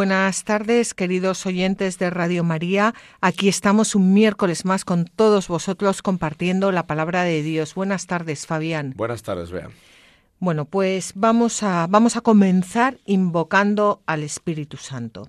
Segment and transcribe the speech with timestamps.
[0.00, 2.94] Buenas tardes, queridos oyentes de Radio María.
[3.20, 7.74] Aquí estamos un miércoles más con todos vosotros compartiendo la palabra de Dios.
[7.74, 8.94] Buenas tardes, Fabián.
[8.96, 9.68] Buenas tardes, Bea.
[10.38, 15.28] Bueno, pues vamos a, vamos a comenzar invocando al Espíritu Santo.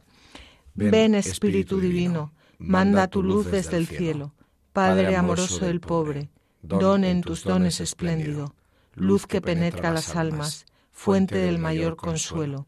[0.73, 4.31] Ven, Espíritu, Divino, manda tu luz desde el cielo.
[4.71, 6.29] Padre amoroso del pobre,
[6.61, 8.55] don en tus dones espléndido,
[8.95, 12.67] luz que penetra las almas, fuente del mayor consuelo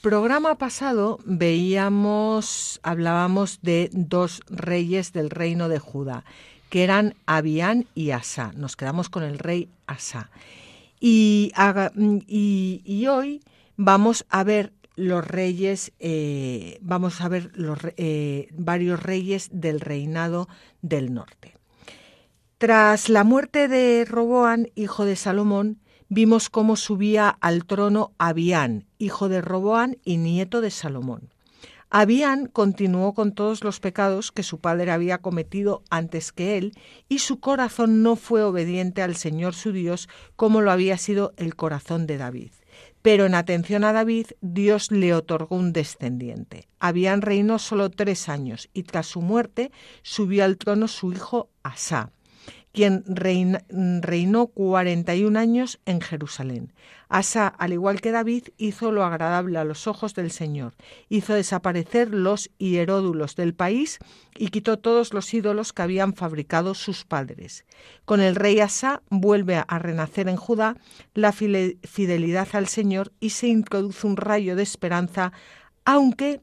[0.00, 6.24] programa pasado veíamos, hablábamos de dos reyes del reino de Judá,
[6.70, 8.52] que eran Abián y Asa.
[8.54, 10.30] Nos quedamos con el rey Asa.
[11.00, 11.52] Y,
[12.26, 13.42] y, hoy
[13.76, 20.48] vamos a ver los reyes, eh, vamos a ver los, eh, varios reyes del reinado
[20.82, 21.56] del norte.
[22.58, 29.28] Tras la muerte de Roboán, hijo de Salomón, vimos cómo subía al trono Abián, hijo
[29.28, 31.28] de Roboán y nieto de Salomón.
[31.90, 36.74] Abián continuó con todos los pecados que su padre había cometido antes que él,
[37.08, 41.56] y su corazón no fue obediente al Señor su Dios como lo había sido el
[41.56, 42.50] corazón de David.
[43.00, 46.68] Pero en atención a David, Dios le otorgó un descendiente.
[46.78, 52.12] Abián reinó solo tres años, y tras su muerte subió al trono su hijo Asá
[52.72, 56.72] quien reinó 41 años en Jerusalén.
[57.08, 60.74] Asa, al igual que David, hizo lo agradable a los ojos del Señor,
[61.08, 63.98] hizo desaparecer los hieródulos del país
[64.36, 67.64] y quitó todos los ídolos que habían fabricado sus padres.
[68.04, 70.76] Con el rey Asa vuelve a renacer en Judá
[71.14, 75.32] la fidelidad al Señor y se introduce un rayo de esperanza,
[75.84, 76.42] aunque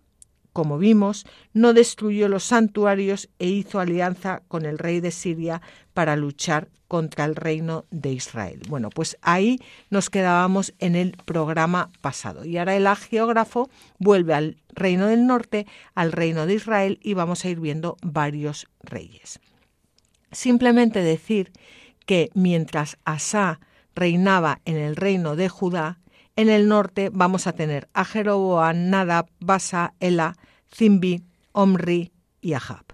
[0.56, 5.62] como vimos, no destruyó los santuarios e hizo alianza con el rey de Siria
[5.94, 8.62] para luchar contra el reino de Israel.
[8.70, 12.46] Bueno, pues ahí nos quedábamos en el programa pasado.
[12.46, 17.44] Y ahora el geógrafo vuelve al reino del norte, al reino de Israel, y vamos
[17.44, 19.42] a ir viendo varios reyes.
[20.32, 21.52] Simplemente decir
[22.06, 23.60] que mientras Asá
[23.94, 26.00] reinaba en el reino de Judá,
[26.36, 30.36] en el norte vamos a tener a Jeroboam, Nadab, Basa, Ela,
[30.74, 32.86] Zimbi, Omri y Ahab.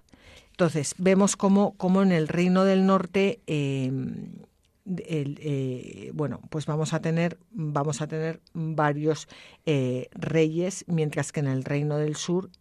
[0.52, 4.34] Entonces, vemos cómo, en el reino del norte, em,
[4.86, 9.28] eh, bueno, pues vamos a tener, vamos a tener varios
[9.66, 12.52] eh, reyes, mientras que en el reino del sur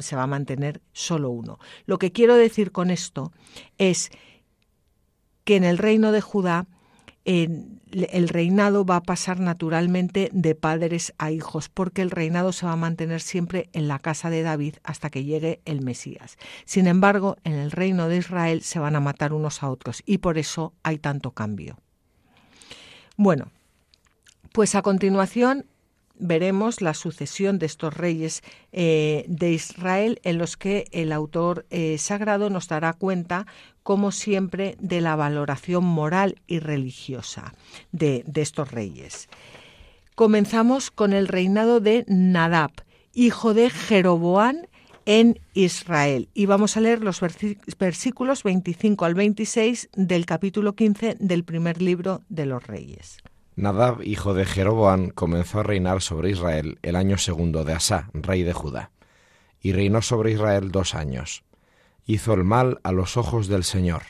[0.00, 1.58] se va a mantener solo uno.
[1.86, 3.32] Lo que quiero decir con esto
[3.78, 4.10] es
[5.44, 6.66] que en el reino de Judá
[7.92, 12.72] el reinado va a pasar naturalmente de padres a hijos, porque el reinado se va
[12.72, 16.36] a mantener siempre en la casa de David hasta que llegue el Mesías.
[16.64, 20.18] Sin embargo, en el reino de Israel se van a matar unos a otros y
[20.18, 21.78] por eso hay tanto cambio.
[23.16, 23.50] Bueno,
[24.52, 25.66] pues a continuación
[26.18, 28.42] veremos la sucesión de estos reyes
[28.72, 33.46] eh, de Israel en los que el autor eh, sagrado nos dará cuenta,
[33.82, 37.54] como siempre, de la valoración moral y religiosa
[37.92, 39.28] de, de estos reyes.
[40.14, 42.72] Comenzamos con el reinado de Nadab,
[43.12, 44.68] hijo de Jeroboán
[45.06, 46.28] en Israel.
[46.34, 47.20] Y vamos a leer los
[47.78, 53.18] versículos 25 al 26 del capítulo 15 del primer libro de los reyes.
[53.58, 58.42] Nadab, hijo de Jeroboam, comenzó a reinar sobre Israel el año segundo de Asá, rey
[58.42, 58.90] de Judá,
[59.62, 61.42] y reinó sobre Israel dos años.
[62.04, 64.02] Hizo el mal a los ojos del Señor.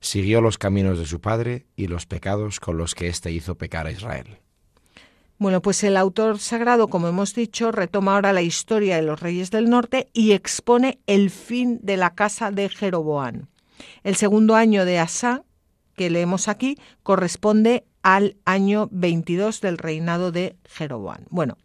[0.00, 3.86] Siguió los caminos de su padre y los pecados con los que éste hizo pecar
[3.86, 4.40] a Israel.
[5.38, 9.50] Bueno, pues el autor sagrado, como hemos dicho, retoma ahora la historia de los reyes
[9.50, 13.48] del norte y expone el fin de la casa de Jeroboán.
[14.02, 15.44] El segundo año de Asa,
[15.96, 21.26] que leemos aquí, corresponde al año 22 del reinado de Jeroboán.
[21.30, 21.58] Bueno,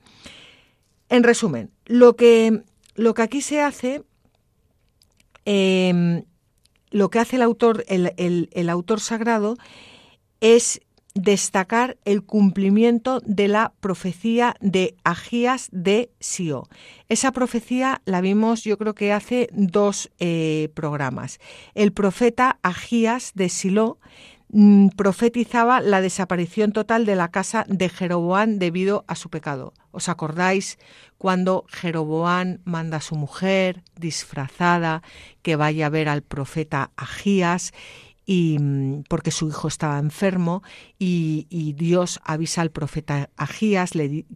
[1.09, 2.63] en resumen, lo que,
[2.95, 4.03] lo que aquí se hace,
[5.45, 6.23] em,
[6.91, 9.57] lo que hace el autor, el autor sagrado,
[10.39, 10.81] es
[11.15, 16.67] destacar el cumplimiento de la profecía de Agías de Sio.
[17.07, 21.39] Esa profecía la vimos yo creo que hace dos eh, programas.
[21.73, 23.97] El profeta Agías de Silo
[24.49, 29.73] mm, profetizaba la desaparición total de la casa de Jeroboán debido a su pecado.
[29.91, 30.77] ¿Os acordáis
[31.17, 35.01] cuando Jeroboán manda a su mujer disfrazada
[35.41, 37.73] que vaya a ver al profeta Agías
[38.25, 40.63] y mm, porque su hijo estaba enfermo
[40.97, 43.91] y, Dios avisa al profeta Agías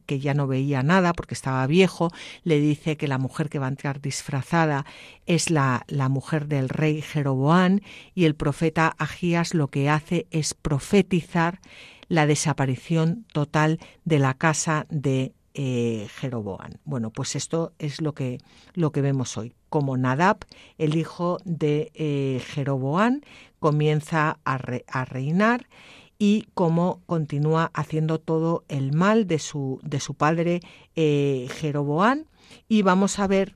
[0.05, 2.11] que ya no veía nada porque estaba viejo,
[2.43, 4.85] le dice que la mujer que va a entrar disfrazada
[5.25, 7.81] es la, la mujer del rey Jeroboán
[8.13, 11.59] y el profeta Agías lo que hace es profetizar
[12.07, 16.79] la desaparición total de la casa de eh, Jeroboán.
[16.85, 18.39] Bueno, pues esto es lo que,
[18.73, 19.53] lo que vemos hoy.
[19.69, 20.37] Como Nadab,
[20.77, 23.21] el hijo de eh, Jeroboán,
[23.59, 24.57] comienza a,
[25.05, 25.67] reinar
[26.17, 30.61] y cómo continúa haciendo todo el mal de su, de su padre
[30.95, 32.27] eh, Jeroboán.
[32.67, 33.55] Y vamos a ver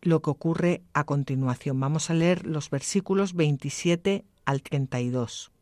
[0.00, 1.78] lo que ocurre a continuación.
[1.78, 5.52] Vamos a leer los versículos 27 al 32.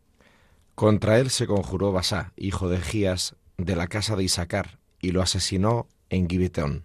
[0.76, 5.22] Contra él se conjuró Basá, hijo de Gías, de la casa de Isaacar y lo
[5.22, 6.84] asesinó en Gibetón,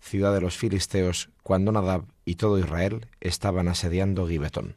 [0.00, 4.74] ciudad de los filisteos, cuando Nadab y todo Israel estaban asediando Gibetón.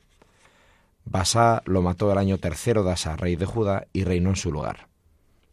[1.04, 4.52] Basá lo mató el año tercero de Asa, rey de Judá, y reinó en su
[4.52, 4.88] lugar.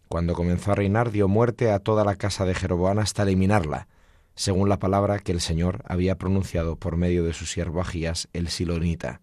[0.08, 3.88] Cuando comenzó a reinar dio muerte a toda la casa de Jeroboam hasta eliminarla,
[4.34, 8.48] según la palabra que el Señor había pronunciado por medio de su siervo Agías el
[8.48, 9.20] Silonita,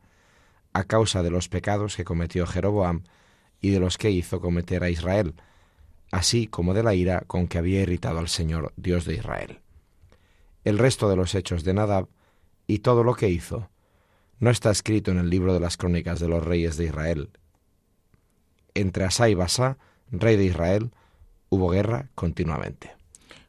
[0.74, 3.04] a causa de los pecados que cometió Jeroboam
[3.62, 5.36] y de los que hizo cometer a Israel,
[6.12, 9.60] así como de la ira con que había irritado al Señor, Dios de Israel.
[10.64, 12.08] El resto de los hechos de Nadab
[12.68, 13.70] y todo lo que hizo
[14.40, 17.30] no está escrito en el libro de las crónicas de los reyes de Israel.
[18.74, 19.78] Entre Asa y Basá,
[20.12, 20.92] rey de Israel,
[21.50, 22.92] hubo guerra continuamente.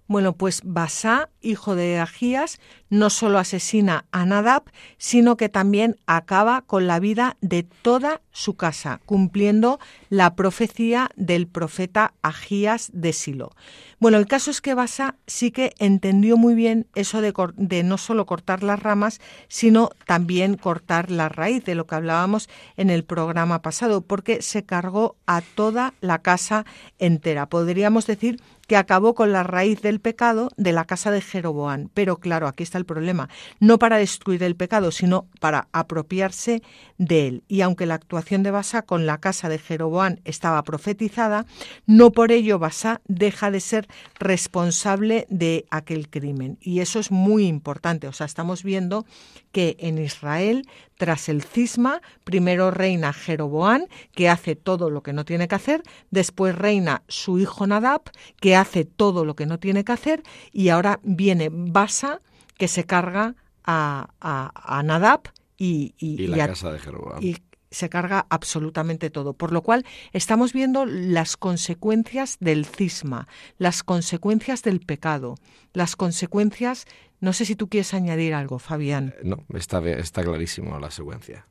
[0.08, 4.64] Bueno, pues Basá, hijo de Agías, no solo asesina a Nadab,
[4.98, 9.80] sino que también acaba con la vida de toda su casa, cumpliendo
[10.10, 13.52] la profecía del profeta Agías de Silo.
[13.98, 17.96] Bueno, el caso es que Basá sí que entendió muy bien eso de, de, no
[17.96, 23.04] solo cortar las ramas, sino también cortar la raíz, de lo que hablábamos en el
[23.04, 26.66] programa pasado, porque se cargó a toda la casa
[26.98, 27.46] entera.
[27.46, 31.90] Podríamos decir que acabó con la raíz del pecado de la casa de Jeroboán.
[31.94, 33.28] Pero claro, aquí está el problema,
[33.60, 36.62] no para destruir el pecado, sino para apropiarse
[36.98, 37.44] de él.
[37.48, 41.46] Y aunque la actuación de Basá con la casa de Jeroboán estaba profetizada,
[41.86, 46.58] no por ello Basá deja de ser responsable de aquel crimen.
[46.60, 48.08] Y eso es muy importante.
[48.08, 49.06] O sea, estamos viendo
[49.52, 50.66] que en Israel
[50.96, 55.82] tras el cisma, primero reina Jeroboán, que hace todo lo que no tiene que hacer,
[56.10, 58.02] después reina su hijo Nadab,
[58.40, 62.20] que hace todo lo que no tiene que hacer, y ahora viene Basa,
[62.58, 63.34] que se carga
[63.64, 65.22] a, a, Nadab
[65.56, 65.94] y,
[66.28, 67.22] la casa de Jeroboam.
[67.22, 67.38] Y
[67.70, 69.34] se carga absolutamente todo.
[69.34, 73.26] Por lo cual estamos viendo las consecuencias del cisma,
[73.58, 75.34] las consecuencias del pecado,
[75.72, 76.86] las consecuencias
[77.20, 79.14] no sé si tú quieres añadir algo, Fabián.
[79.18, 81.46] Eh, no, está, está clarísimo la secuencia.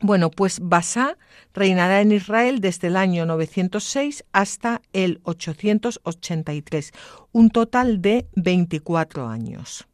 [0.00, 1.16] Bueno, pues Basá
[1.54, 6.92] reinará en Israel desde el año 906 hasta el 883,
[7.30, 9.86] un total de 24 años.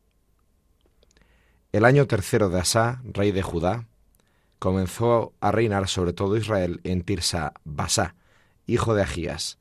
[1.72, 3.87] El año tercero de Asá, rey de Judá,
[4.58, 8.14] comenzó a reinar sobre todo Israel en Tirsa Basá,
[8.66, 9.58] hijo de Agías.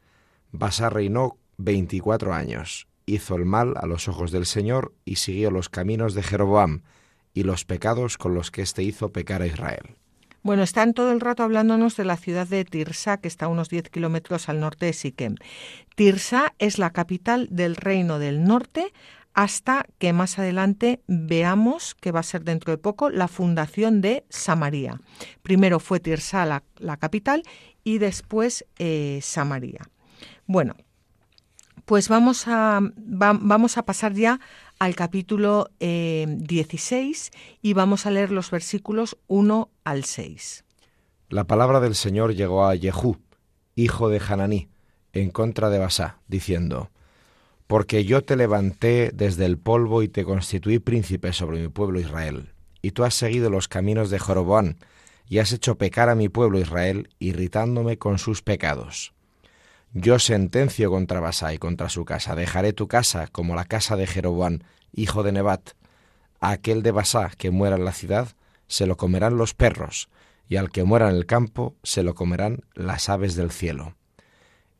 [0.51, 5.69] Basá reinó 24 años hizo el mal a los ojos del Señor y siguió los
[5.69, 6.83] caminos de Jeroboam
[7.33, 9.95] y los pecados con los que éste hizo pecar a Israel.
[10.43, 13.69] Bueno, están todo el rato hablándonos de la ciudad de Tirsa, que está a unos
[13.69, 15.35] 10 kilómetros al norte de Siquem.
[15.95, 18.93] Tirsa es la capital del reino del norte
[19.37, 24.25] hasta que más adelante veamos, que va a ser dentro de poco, la fundación de
[24.29, 24.99] Samaria.
[25.43, 26.43] Primero fue Tirsa
[26.79, 27.43] la, capital
[27.83, 29.81] y después eh, Samaria.
[30.47, 30.75] Bueno,
[31.85, 34.39] pues vamos a, vamos a pasar ya
[34.79, 40.65] al capítulo 16 eh, y vamos a leer los versículos 1 al 6.
[41.29, 43.17] La palabra del Señor llegó a Jehú,
[43.75, 44.67] hijo de Hananí,
[45.13, 46.89] en contra de Basá, diciendo,
[47.67, 52.53] Porque yo te levanté desde el polvo y te constituí príncipe sobre mi pueblo Israel,
[52.81, 54.77] y tú has seguido los caminos de Joroboán,
[55.29, 59.13] y has hecho pecar a mi pueblo Israel, irritándome con sus pecados.
[59.93, 64.07] Yo sentencio contra Basá y contra su casa, dejaré tu casa como la casa de
[64.07, 64.59] Jeroboam,
[64.93, 65.71] hijo de Nebat.
[66.39, 68.29] A aquel de Basá que muera en la ciudad,
[68.67, 70.09] se lo comerán los perros,
[70.47, 73.95] y al que muera en el campo, se lo comerán las aves del cielo.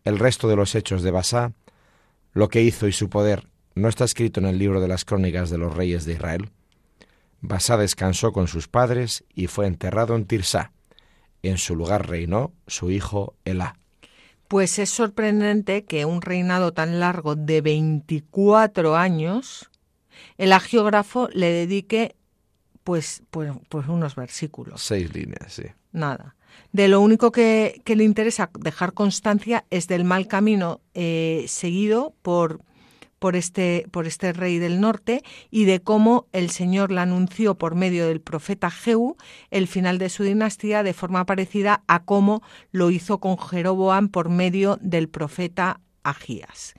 [0.06, 1.51] El resto de los hechos de Basá,
[2.38, 5.50] lo que hizo y su poder, no está escrito en el libro de las crónicas
[5.50, 6.51] de los reyes de Israel.
[7.41, 10.72] Basá descansó con sus padres y fue enterrado en Tirsá.
[11.41, 13.79] En su lugar reinó su hijo Elá.
[14.48, 19.72] Pues es sorprendente que un reinado tan largo de 24 años,
[20.38, 22.15] el agiógrafo le dedique
[22.84, 24.79] pues, pues, pues unos versículos.
[24.84, 25.63] Seis líneas, sí.
[25.91, 26.36] Nada.
[26.72, 32.62] De lo único que, le interesa dejar constancia es del mal camino eh, seguido por
[33.20, 37.76] por este, por este rey del norte y de cómo el Señor le anunció por
[37.76, 39.18] medio del profeta Jehú
[39.50, 44.30] el final de su dinastía de forma parecida a cómo lo hizo con Jeroboam por
[44.30, 46.74] medio del profeta Agías.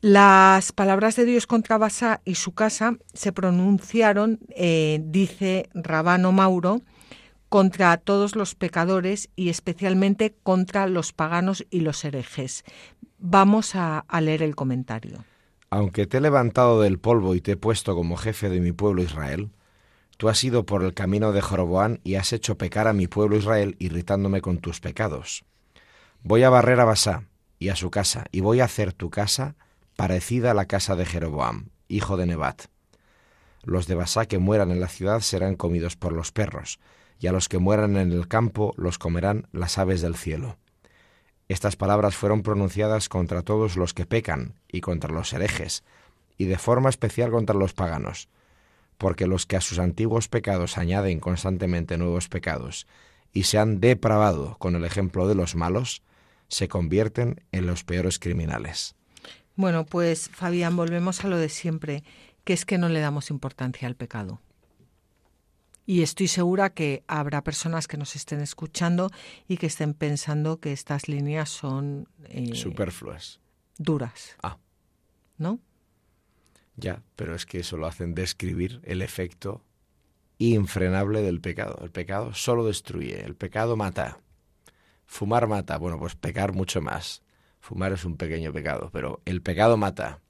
[0.00, 6.82] Las palabras de Dios contra Basa y su casa se pronunciaron, eh, dice Rabano Mauro,
[7.48, 12.64] contra todos los pecadores y especialmente contra los paganos y los herejes.
[13.18, 15.24] Vamos a, leer el comentario.
[15.70, 19.02] Aunque te he levantado del polvo y te he puesto como jefe de mi pueblo
[19.02, 19.50] Israel,
[20.16, 23.36] tú has ido por el camino de Joroboán y has hecho pecar a mi pueblo
[23.36, 25.44] Israel irritándome con tus pecados.
[26.22, 27.24] Voy a barrer a Basá
[27.58, 29.56] y a su casa, y voy a hacer tu casa
[29.96, 32.66] parecida a la casa de Jeroboam, hijo de Nebat.
[33.64, 36.78] Los de Basá que mueran en la ciudad serán comidos por los perros,
[37.18, 40.56] y a los que mueran en el campo los comerán las aves del cielo.
[41.48, 45.82] Estas palabras fueron pronunciadas contra todos los que pecan y contra los herejes,
[46.36, 48.28] y de forma especial contra los paganos,
[48.98, 52.86] porque los que a sus antiguos pecados añaden constantemente nuevos pecados
[53.32, 56.02] y se han depravado con el ejemplo de los malos,
[56.48, 58.94] se convierten en los peores criminales.
[59.54, 62.04] Bueno, pues Fabián, volvemos a lo de siempre,
[62.44, 64.40] que es que no le damos importancia al pecado.
[65.88, 69.08] Y estoy segura que habrá personas que nos estén escuchando
[69.48, 72.10] y que estén pensando que estas líneas son...
[72.24, 73.40] Eh, Superfluas.
[73.78, 74.36] Duras.
[74.42, 74.58] Ah.
[75.38, 75.60] ¿No?
[76.76, 79.64] Ya, pero es que eso lo hacen describir el efecto
[80.36, 81.78] infrenable del pecado.
[81.82, 84.20] El pecado solo destruye, el pecado mata.
[85.06, 87.22] Fumar mata, bueno, pues pecar mucho más.
[87.60, 90.20] Fumar es un pequeño pecado, pero el pecado mata.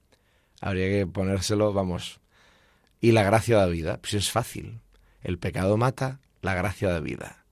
[0.61, 2.21] Habría que ponérselo, vamos.
[3.01, 4.83] Y la gracia da vida, pues es fácil.
[5.23, 7.45] El pecado mata, la gracia da vida.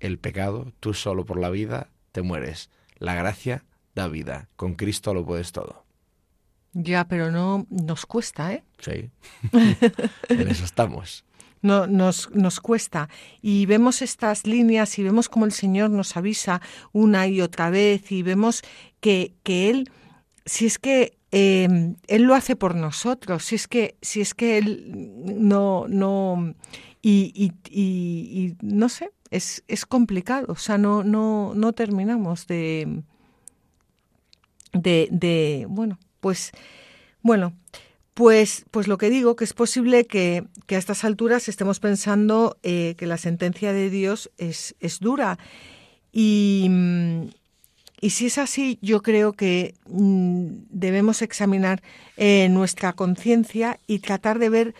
[0.00, 2.70] El pecado, tú solo por la vida, te mueres.
[2.98, 4.48] La gracia da vida.
[4.56, 5.84] Con Cristo lo puedes todo.
[6.72, 8.64] Ya, pero no nos cuesta, ¿eh?
[8.78, 9.10] Sí.
[10.28, 11.24] en eso estamos.
[11.62, 13.08] No, nos, nos cuesta.
[13.40, 16.60] Y vemos estas líneas y vemos cómo el Señor nos avisa
[16.92, 18.62] una y otra vez y vemos
[19.00, 19.90] que, que Él,
[20.44, 24.58] si es que eh, Él lo hace por nosotros, si es que, si es que
[24.58, 26.54] Él no, no,
[27.02, 27.52] y,
[28.62, 33.02] no sé, es, es, complicado, o sea, no, no, no terminamos de,
[34.72, 36.52] de, bueno, pues,
[37.22, 37.54] bueno,
[38.14, 42.56] pues, pues lo que digo, que es posible que, que a estas alturas estemos pensando
[42.62, 45.38] eh, que la sentencia de Dios es, es dura.
[46.12, 46.70] Y,
[48.06, 51.82] y si es así, yo creo que mm, debemos examinar
[52.16, 54.74] eh, nuestra conciencia y tratar de ver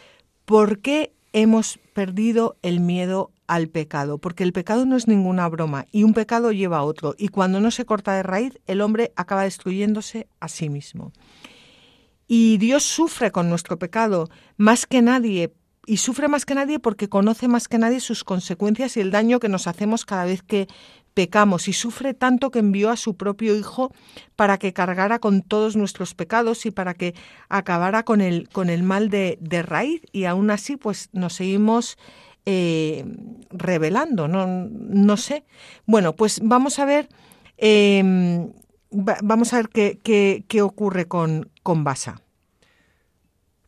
[0.44, 5.86] por qué hemos perdido el miedo al pecado, porque el pecado no es ninguna broma
[5.90, 9.12] y un pecado lleva a otro y cuando no se corta de raíz el hombre
[9.16, 11.10] acaba destruyéndose a sí mismo.
[12.28, 15.52] Y Dios sufre con nuestro pecado más que nadie
[15.84, 19.40] y sufre más que nadie porque conoce más que nadie sus consecuencias y el daño
[19.40, 20.68] que nos hacemos cada vez que
[21.16, 23.90] pecamos y sufre tanto que envió a su propio Hijo
[24.36, 27.14] para que cargara con todos nuestros pecados y para que
[27.48, 31.96] acabara con el, con el mal de, raíz y aún así pues nos seguimos
[32.44, 33.06] eh,
[33.48, 35.44] revelando, no, no sé.
[35.86, 37.08] Bueno, pues vamos a ver,
[37.56, 38.52] em,
[38.90, 42.20] vamos a ver qué, qué, qué ocurre con, con Basa.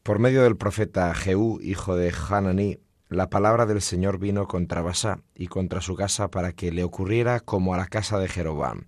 [0.03, 2.79] Por medio del profeta Jehú, hijo de Hananí,
[3.09, 7.41] la palabra del Señor vino contra Basá y contra su casa para que le ocurriera
[7.41, 8.85] como a la casa de Jeroboam,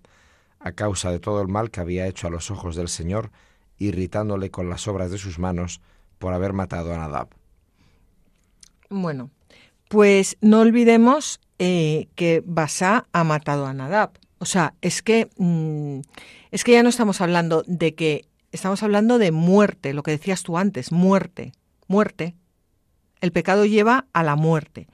[0.59, 3.31] a causa de todo el mal que había hecho a los ojos del Señor,
[3.79, 5.81] irritándole con las obras de sus manos,
[6.19, 7.29] por haber matado a Nadab.
[8.89, 9.31] Bueno,
[9.89, 14.11] pues no olvidemos eh, que Basá ha matado a Nadab.
[14.37, 16.01] O sea, es que, mm,
[16.51, 20.43] es que ya no estamos hablando de que, estamos hablando de muerte, lo que decías
[20.43, 21.53] tú antes, muerte,
[21.87, 22.35] muerte.
[23.21, 24.87] El pecado lleva a la muerte.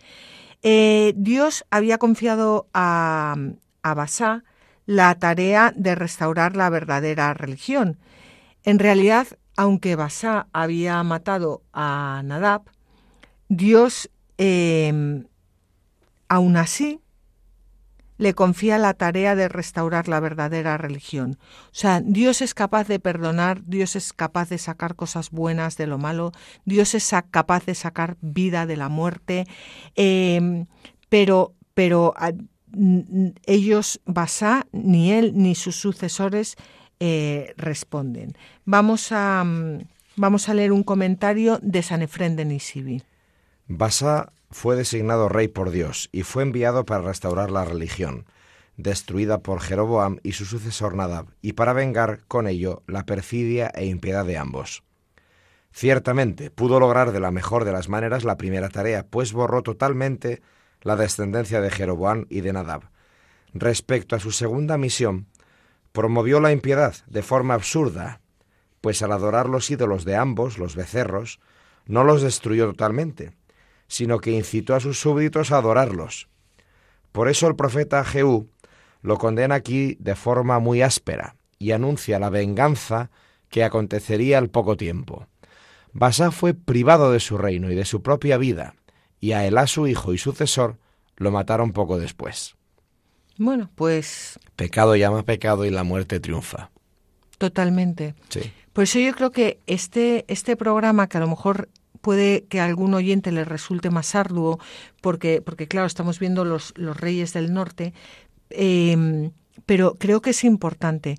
[0.62, 3.36] Eh, Dios había confiado a,
[3.84, 4.44] a Basá
[4.86, 7.98] la tarea de restaurar la verdadera religión.
[8.64, 12.64] En realidad, aunque Basá había matado a Nadab,
[13.50, 15.24] Dios, eh,
[16.28, 17.02] aún así,
[18.18, 21.38] le confía la tarea de restaurar la verdadera religión.
[21.68, 25.88] O sea, Dios es capaz de perdonar, Dios es capaz de sacar cosas buenas de
[25.88, 26.32] lo malo,
[26.66, 29.46] Dios es capaz de sacar vida de la muerte,
[29.96, 30.66] eh,
[31.10, 32.32] pero, pero a,
[33.46, 36.56] ellos, Basá, ni él ni sus sucesores
[37.00, 38.34] eh, responden.
[38.66, 39.46] Vamos a,
[40.16, 43.04] vamos a leer un comentario de San Efrén de Nisibi.
[43.68, 48.26] Basá fue designado rey por Dios y fue enviado para restaurar la religión,
[48.78, 53.86] destruida por Jeroboam y su sucesor Nadab, y para vengar con ello la perfidia e
[53.86, 54.84] impiedad de ambos.
[55.72, 60.42] Ciertamente pudo lograr de la mejor de las maneras la primera tarea, pues borró totalmente
[60.82, 62.90] la descendencia de Jeroboam y de Nadab.
[63.54, 65.28] Respecto a su segunda misión,
[65.92, 68.22] promovió la impiedad de forma absurda,
[68.82, 71.40] pues al adorar los ídolos de ambos, los becerros,
[71.86, 73.37] no los destruyó totalmente,
[73.88, 76.28] sino que incitó a sus súbditos a adorarlos.
[77.12, 78.50] Por eso el profeta Jehú
[79.02, 83.10] lo condena aquí de forma muy áspera y anuncia la venganza
[83.50, 85.28] que acontecería al poco tiempo.
[85.94, 88.76] Basá fue privado de su reino y de su propia vida,
[89.20, 90.78] y a Elá su hijo y sucesor
[91.16, 92.56] lo mataron poco después.
[93.38, 94.40] Bueno, pues...
[94.56, 96.70] Pecado llama pecado y la muerte triunfa.
[97.38, 98.16] Totalmente.
[98.30, 98.52] Sí.
[98.74, 101.70] Por eso yo creo que este, este programa, que a lo mejor
[102.08, 104.62] puede que a algún oyente le resulte más arduo,
[105.02, 107.94] porque, porque claro, estamos viendo los, los reyes del norte,
[108.50, 109.30] eh,
[109.66, 111.18] pero creo que es importante,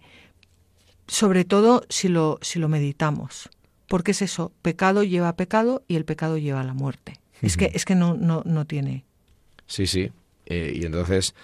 [1.07, 3.51] sobre todo si lo, si lo meditamos.
[3.87, 7.21] Porque es eso, pecado lleva a pecado y el pecado lleva a la muerte.
[7.43, 9.05] Es que, es que no, no, no tiene.
[9.67, 10.11] Sí, sí.
[10.47, 11.35] Eh, y entonces,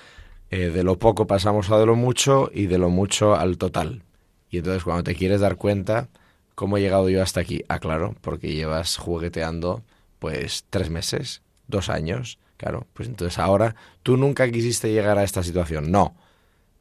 [0.49, 4.05] eh, de lo poco pasamos a de lo mucho y de lo mucho al total.
[4.49, 6.09] Y entonces, cuando te quieres dar cuenta,
[6.55, 7.65] ¿cómo he llegado yo hasta aquí?
[7.69, 9.83] Ah, claro, porque llevas jugueteando,
[10.19, 12.39] pues, tres meses, dos años.
[12.57, 15.91] Claro, pues entonces ahora tú nunca quisiste llegar a esta situación.
[15.91, 16.17] No.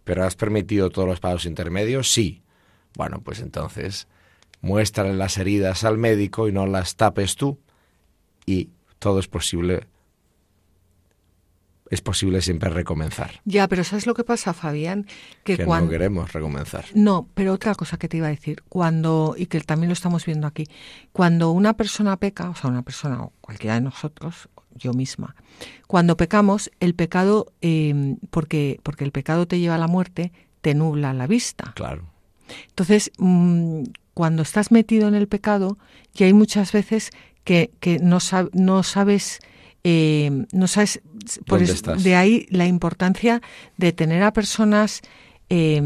[0.04, 2.12] Pero has permitido todos los pasos intermedios.
[2.12, 2.42] Sí.
[2.96, 4.08] Bueno, pues entonces
[4.62, 7.60] muéstrale las heridas al médico y no las tapes tú.
[8.46, 9.88] Y todo es posible
[11.94, 13.42] es posible siempre recomenzar.
[13.46, 15.06] Ya, pero ¿sabes lo que pasa, Fabián?
[15.44, 15.92] Que, Que, no cuando...
[15.92, 16.86] queremos recomenzar.
[16.94, 20.26] No, pero otra cosa que te iba a decir, cuando, y que también lo estamos
[20.26, 20.66] viendo aquí,
[21.12, 25.36] cuando una persona peca, o sea, una persona o cualquiera de nosotros, yo misma,
[25.88, 30.74] cuando pecamos, el pecado, eh, porque, porque el pecado te lleva a la muerte, te
[30.74, 31.74] nubla la vista.
[31.76, 32.06] Claro.
[32.70, 35.78] Entonces, mmm, cuando estás metido en el pecado,
[36.14, 37.12] ya hay muchas veces
[37.44, 39.40] que, que no, sab no sabes...
[39.84, 41.02] Eh, no sabes
[41.46, 42.04] por ¿Dónde estás?
[42.04, 43.42] de ahí la importancia
[43.78, 45.02] de tener a personas
[45.50, 45.82] eh,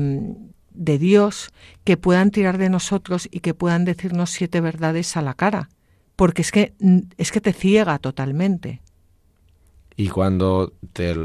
[0.72, 1.52] de Dios
[1.84, 5.70] que puedan tirar de nosotros y que puedan decirnos siete verdades a la cara
[6.16, 6.74] porque es que
[7.18, 8.82] es que te ciega totalmente
[9.96, 11.16] Y cuando te,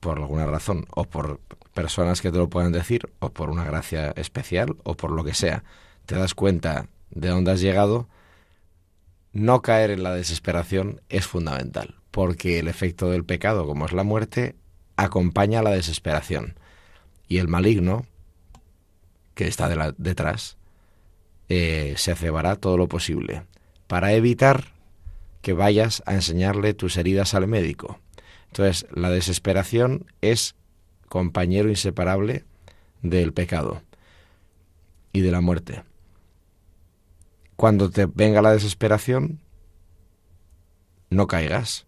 [0.00, 1.40] por alguna razón, o por
[1.74, 5.34] personas que te lo puedan decir, o por una gracia especial, o por lo que
[5.34, 5.62] sea,
[6.06, 8.08] te das cuenta de dónde has llegado,
[9.32, 14.02] no caer en la desesperación es fundamental, porque el efecto del pecado, como es la
[14.02, 14.56] muerte,
[14.96, 16.56] acompaña a la desesperación.
[17.28, 18.06] Y el maligno,
[19.34, 20.58] que está detrás,
[21.48, 23.44] eh, se cebará todo lo posible
[23.86, 24.72] para evitar
[25.40, 27.98] que vayas a enseñarle tus heridas al médico.
[28.46, 30.54] Entonces, la desesperación es
[31.08, 32.44] compañero inseparable
[33.02, 33.82] del pecado
[35.12, 35.82] y de la muerte.
[37.56, 39.40] Cuando te venga la desesperación,
[41.10, 41.86] no caigas.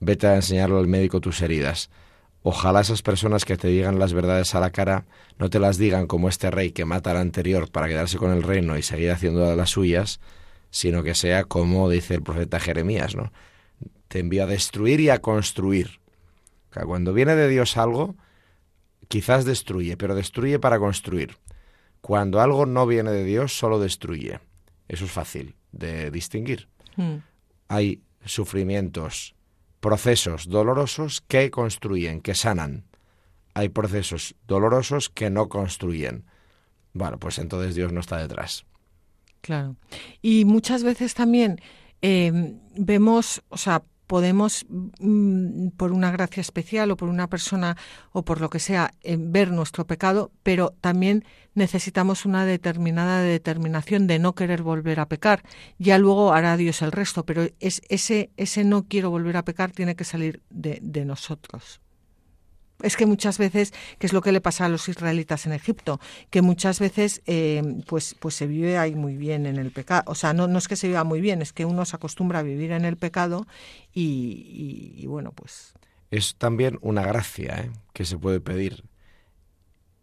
[0.00, 1.90] Vete a enseñarle al médico tus heridas.
[2.42, 5.06] Ojalá esas personas que te digan las verdades a la cara
[5.38, 8.42] no te las digan como este rey que mata al anterior para quedarse con el
[8.42, 10.20] reino y seguir haciendo las suyas,
[10.70, 13.32] sino que sea como dice el profeta Jeremías, ¿no?
[14.06, 16.00] Te envía a destruir y a construir.
[16.70, 18.14] Cuando viene de Dios algo,
[19.08, 21.36] quizás destruye, pero destruye para construir.
[22.00, 24.40] Cuando algo no viene de Dios, solo destruye.
[24.88, 26.68] Eso es fácil de distinguir.
[26.96, 27.16] mm.
[27.68, 29.34] Hay sufrimientos,
[29.80, 32.84] procesos dolorosos que construyen, que sanan.
[33.54, 36.24] Hay procesos dolorosos que no construyen.
[36.94, 38.64] Bueno, pues entonces Dios no está detrás.
[39.42, 39.76] Claro.
[40.22, 41.60] Y muchas veces también
[42.02, 47.76] eh, vemos, o sea, podemos, mm, por una gracia especial o por una persona
[48.10, 54.08] o por lo que sea, eh, ver nuestro pecado, pero también necesitamos una determinada determinación
[54.08, 55.44] de no querer volver a pecar.
[55.78, 59.70] Ya luego hará Dios el resto, pero es, ese, ese no quiero volver a pecar
[59.70, 61.80] tiene que salir de, de nosotros
[62.82, 66.00] es que muchas veces, que es lo que le pasa a los israelitas en Egipto,
[66.30, 70.04] que muchas veces eh, pues, pues se vive ahí muy bien en el pecado.
[70.06, 72.38] O sea, no, no es que se viva muy bien, es que uno se acostumbra
[72.38, 73.46] a vivir en el pecado
[73.92, 75.74] y, bueno, pues...
[76.10, 77.70] Es también una gracia ¿eh?
[77.92, 78.84] que se puede pedir.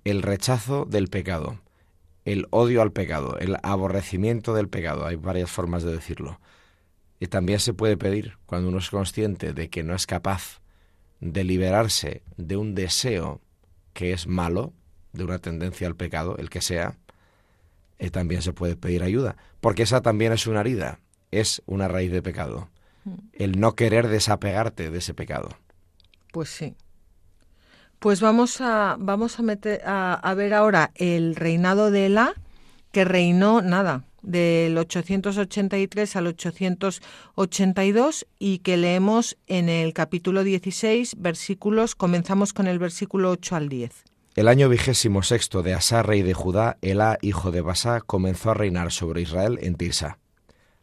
[0.04, 1.60] El rechazo del pecado,
[2.26, 5.06] el odio al pecado, el aborrecimiento del pecado.
[5.06, 6.40] Hay varias formas de decirlo.
[7.20, 10.62] Y también se puede pedir cuando uno es consciente de que no es capaz
[11.32, 13.42] de liberarse de un deseo
[13.94, 14.74] que es malo,
[15.14, 16.98] de una tendencia al pecado, el que sea,
[17.98, 21.00] eh, también se puede pedir ayuda, porque esa también es una herida,
[21.32, 22.70] es una raíz de pecado,
[23.06, 23.16] mm.
[23.34, 25.50] el no querer desapegarte de ese pecado.
[26.32, 26.76] Pues sí.
[27.98, 32.34] Pues vamos a, vamos a, meter, a, a ver ahora el reinado de Ela,
[32.92, 41.96] que reinó nada, del 883 al 882 y que leemos en el capítulo 16, versículos,
[41.96, 44.04] comenzamos con el versículo 8 al 10.
[44.36, 48.54] El año vigésimo sexto de Asá, rey de Judá, Elá, hijo de Basá, comenzó a
[48.54, 50.20] reinar sobre Israel en Tirsa.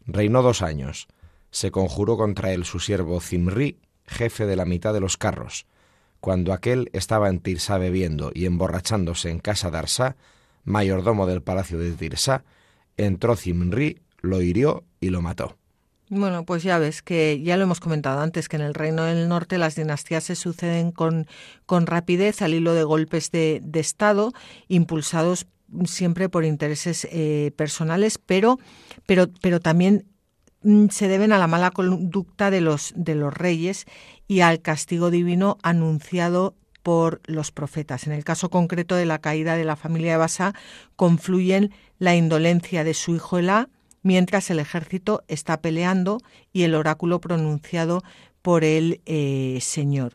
[0.07, 1.07] Reinó dos años.
[1.51, 3.77] Se conjuró contra él su siervo Zimri,
[4.07, 5.67] jefe de la mitad de los carros.
[6.19, 10.15] Cuando aquel estaba en Tirsa bebiendo y emborrachándose en casa de Arsá,
[10.63, 12.43] mayordomo del palacio de Tirsa,
[12.97, 15.57] entró Zimri, lo hirió y lo mató.
[16.09, 19.27] Bueno, pues ya ves que ya lo hemos comentado antes, que en el Reino del
[19.27, 21.27] Norte las dinastías se suceden con,
[21.65, 24.31] con rapidez al hilo de golpes de, Estado,
[24.67, 25.47] impulsados
[25.85, 28.59] siempre por intereses eh, personales, pero,
[29.07, 30.05] pero, pero también
[30.61, 33.85] mm, se deben a la mala conducta de los, de los reyes
[34.27, 38.05] y al castigo divino anunciado por los profetas.
[38.05, 40.53] En el caso concreto de la caída de la familia de Basa,
[40.95, 43.69] confluyen la indolencia de su hijo Elá,
[44.03, 46.19] mientras el ejército está peleando
[46.51, 48.03] y el oráculo pronunciado
[48.41, 50.13] por el eh, Señor.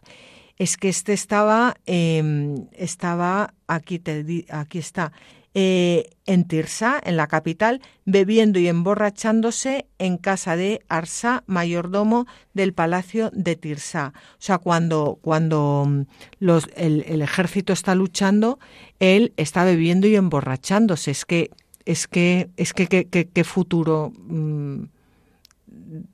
[0.58, 5.12] Es que este estaba, em, estaba aquí, te, aquí está,
[5.60, 12.72] eh, en Tirsa, en la capital, bebiendo y emborrachándose en casa de Arsa, mayordomo del
[12.72, 14.12] palacio de Tirsa.
[14.14, 16.02] O sea, cuando, cuando mm,
[16.38, 18.60] los, el, ejército está luchando,
[19.00, 21.10] él está bebiendo y emborrachándose.
[21.10, 21.50] Es que,
[21.84, 24.82] es que, es que, qué futuro mm,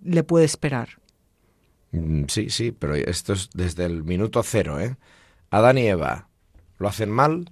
[0.05, 0.89] le puede esperar.
[1.93, 4.97] Mm, sí, sí, pero esto es desde el minuto cero, ¿eh?
[5.51, 6.31] Adán y Eva
[6.79, 7.51] lo hacen mal,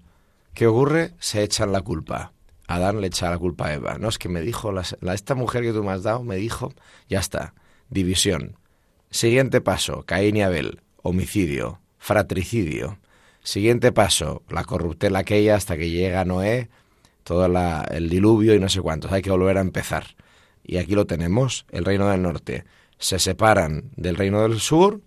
[0.54, 1.14] ¿Qué ocurre?
[1.18, 2.32] Se echan la culpa.
[2.66, 3.98] Adán le echa la culpa a Eva.
[3.98, 4.82] No, es que me dijo, la,
[5.14, 6.72] esta mujer que tú me has dado, me dijo,
[7.08, 7.54] ya está,
[7.88, 8.56] división.
[9.10, 12.98] Siguiente paso, Caín y Abel, homicidio, fratricidio.
[13.42, 16.70] Siguiente paso, la corruptela aquella hasta que llega Noé,
[17.24, 19.12] todo el diluvio y no sé cuántos.
[19.12, 20.16] Hay que volver a empezar.
[20.62, 22.64] Y aquí lo tenemos, el reino del norte.
[22.98, 25.00] Se separan del reino del sur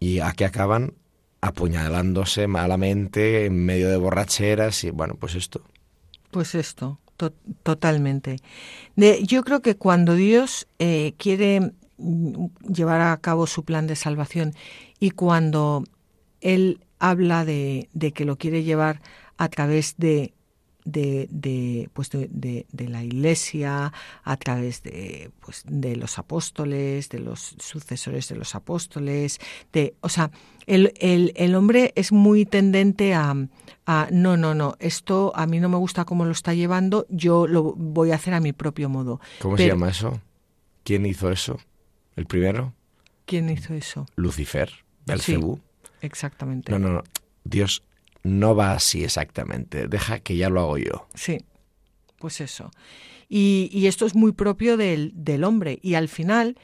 [0.00, 0.94] y aquí acaban
[1.40, 5.62] apuñalándose malamente en medio de borracheras y bueno, pues esto.
[6.30, 6.98] Pues esto,
[7.62, 8.36] totalmente.
[8.96, 13.96] De, yo creo que cuando Dios eh, quiere mm, llevar a cabo su plan de
[13.96, 14.54] salvación
[15.00, 15.84] y cuando
[16.40, 19.00] Él habla de, de que lo quiere llevar
[19.36, 20.34] a través de
[20.88, 23.92] de, de, pues de, la Iglesia,
[24.24, 29.38] a través de, pues de los apóstoles, de los sucesores de los apóstoles,
[29.72, 30.30] de, o sea,
[30.66, 33.34] el, el, el hombre es muy tendente a,
[33.86, 37.46] a, no, no, no, esto a mí no me gusta cómo lo está llevando, yo
[37.46, 39.20] lo voy a hacer a mi propio modo.
[39.40, 40.20] ¿Cómo se llama eso?
[40.84, 41.58] ¿Quién hizo eso?
[42.16, 42.74] ¿El primero?
[43.26, 44.06] ¿Quién hizo eso?
[44.16, 44.70] Lucifer,
[45.04, 45.60] Belcebú.
[45.82, 46.72] Sí, exactamente.
[46.72, 47.04] No, no, no.
[47.44, 47.82] Dios
[48.28, 51.08] no va así exactamente, deja que ya lo hago yo.
[51.14, 51.38] Sí,
[52.18, 52.70] pues eso.
[53.28, 56.56] Y, esto es muy propio del, del hombre y al final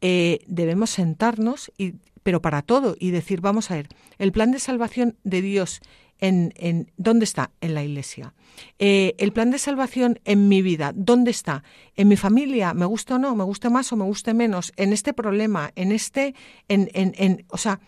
[0.00, 4.60] eh, debemos sentarnos, y, pero para todo, y decir, vamos a ver, el plan de
[4.60, 5.80] salvación de Dios
[6.20, 7.50] en, en, ¿dónde está?
[7.60, 8.34] En la iglesia.
[8.78, 11.64] Eh, el plan de salvación en mi vida, ¿dónde está?
[11.96, 13.34] En mi familia, ¿me gusta o no?
[13.34, 14.72] ¿Me gusta más o me guste menos?
[14.76, 16.34] En este problema, en este,
[16.68, 17.80] en, en, en o sea,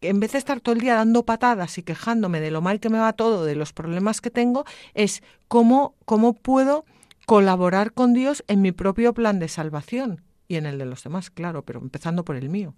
[0.00, 2.88] en vez de estar todo el día dando patadas y quejándome de lo mal que
[2.88, 6.84] me va todo, de los problemas que tengo, es cómo, cómo puedo
[7.26, 11.30] colaborar con Dios en mi propio plan de salvación y en el de los demás,
[11.30, 12.74] claro, pero empezando por el mío.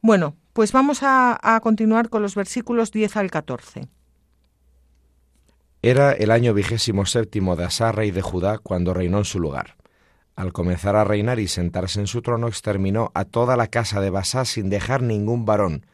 [0.00, 3.88] Bueno, pues vamos a, a continuar con los versículos 10 al 14.
[5.82, 9.76] Era el año vigésimo séptimo de Asá, rey de Judá, cuando reinó en su lugar.
[10.34, 14.10] Al comenzar a reinar y sentarse en su trono, exterminó a toda la casa de
[14.10, 15.86] Basá sin dejar ningún varón,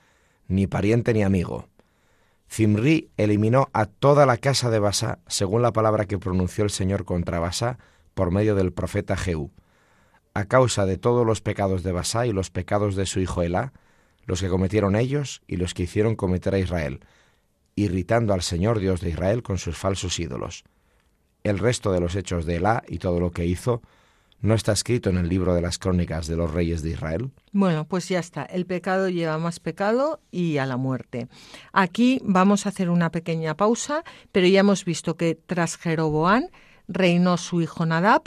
[0.46, 1.68] ni pariente ni amigo.
[2.50, 7.04] Zimri eliminó a toda la casa de Basá, según la palabra que pronunció el Señor
[7.04, 7.78] contra Basá
[8.14, 9.50] por medio del profeta Jehú.
[10.34, 13.72] A causa de todos los pecados de Basá y los pecados de su hijo Elá,
[14.24, 17.00] los que cometieron ellos y los que hicieron cometer a Israel,
[17.74, 20.64] irritando al Señor Dios de Israel con sus falsos ídolos.
[21.44, 23.82] El resto de los hechos de Elá y todo lo que hizo
[24.40, 27.30] no está escrito en el libro de las crónicas de los reyes de Israel.
[27.52, 28.44] Bueno, pues ya está.
[28.44, 31.28] El pecado lleva más pecado y a la muerte.
[31.72, 36.50] Aquí vamos a hacer una pequeña pausa, pero ya hemos visto que tras Jeroboán
[36.86, 38.22] reinó su hijo Nadab.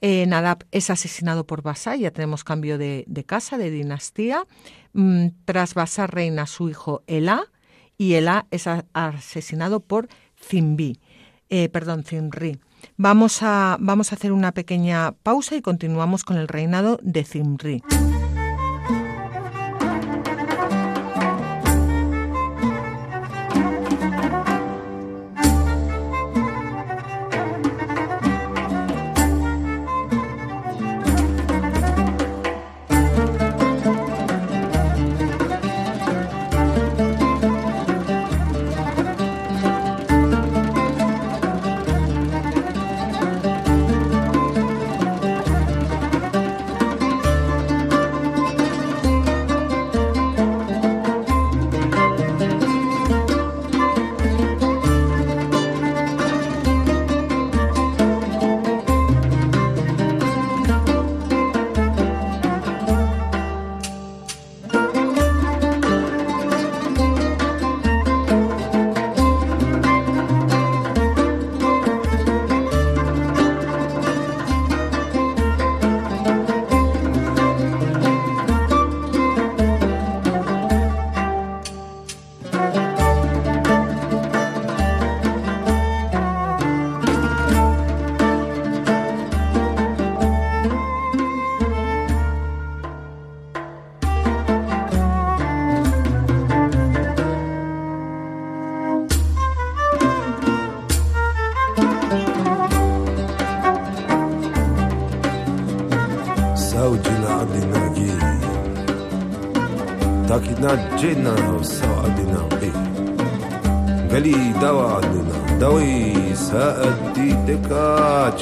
[0.00, 4.46] Eh, Nadab es asesinado por Basá, ya tenemos cambio de, casa, de dinastía.
[4.94, 7.44] Mm, tras Basá reina su hijo Elá
[7.98, 10.98] y Elá es asesinado por Zimbi,
[11.50, 12.58] eh, perdón, Zimri.
[12.96, 17.82] Vamos a, vamos a hacer una pequeña pausa y continuamos con el reinado de Zimri.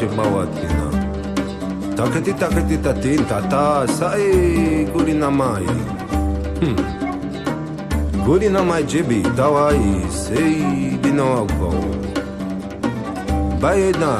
[0.00, 0.86] cima watina
[1.96, 5.66] takati takati tatin tata sai gurina mai
[6.60, 6.78] hmm.
[8.24, 11.72] gurina mai jibi tawai sei dinogo
[13.60, 14.12] baena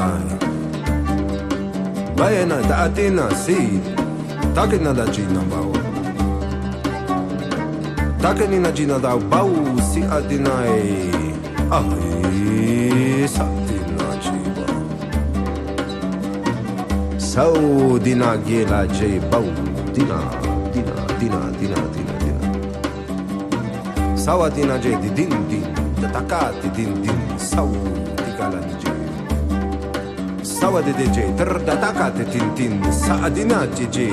[2.18, 3.58] baena tatina si.
[4.54, 5.72] Takina da china bao
[8.22, 9.54] takanina jina da bau
[9.92, 11.09] si adinai
[17.40, 19.44] سودنا جيلا جيبو
[19.94, 20.20] دينا
[20.74, 22.44] دينا دينا دينا دينا دينا
[24.16, 25.64] سوا دينا جي دي دين دين
[26.02, 27.72] تتكا دي دين دين سو
[28.16, 28.92] تيكالا دي جي
[30.42, 34.08] سوا دي دي جي تر تتكا دي دين دين سا دينا جي جي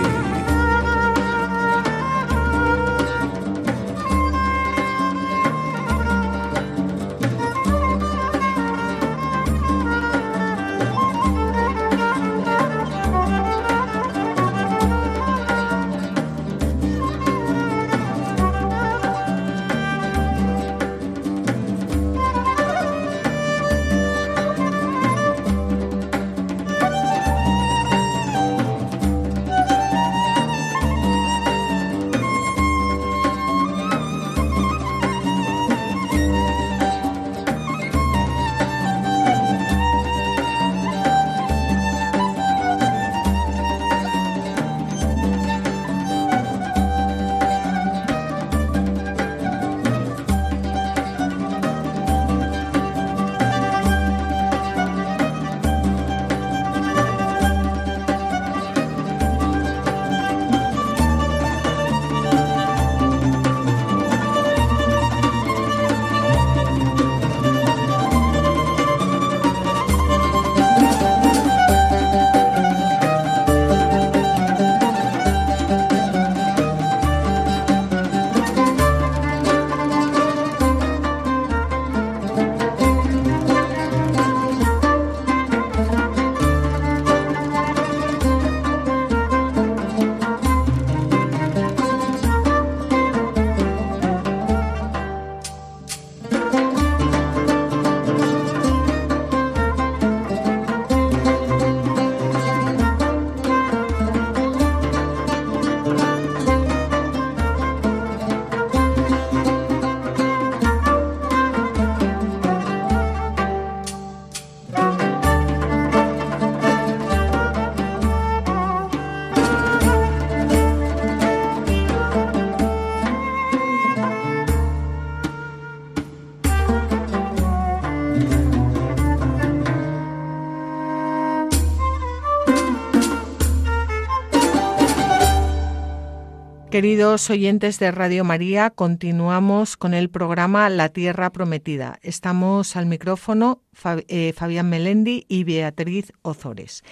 [136.78, 141.98] Queridos oyentes de Radio María, continuamos con el programa La Tierra Prometida.
[142.04, 143.64] Estamos al micrófono
[144.08, 146.84] eh, Fabián Melendi y Beatriz Ozores.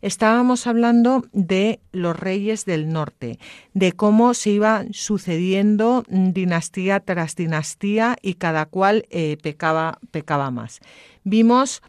[0.00, 3.38] Estábamos hablando de los reyes del norte,
[3.74, 10.80] de cómo se iba sucediendo dinastía tras dinastía y cada cual eh, pecaba, pecaba más.
[11.22, 11.82] Vimos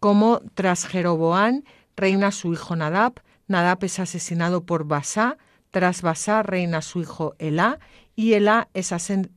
[0.00, 5.36] cómo tras Jeroboán reina su hijo Nadab, Nadab es asesinado por Basá,
[5.72, 7.80] tras Basá reina su hijo Elá
[8.14, 8.92] y Elá es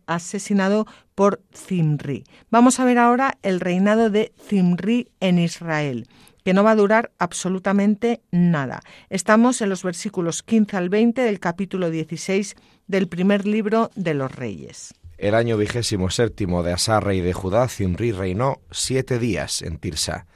[0.05, 2.25] asesinado por Zimri.
[2.51, 6.07] Vamos a ver ahora el reinado de Zimri en Israel,
[6.43, 8.81] que no va a durar absolutamente nada.
[9.09, 14.31] Estamos en los versículos 15 al 20 del capítulo 16 del primer libro de los
[14.35, 14.93] Reyes.
[15.17, 20.27] El año vigésimo séptimo de Asá, rey de Judá, Zimri reinó siete días en Tirsa,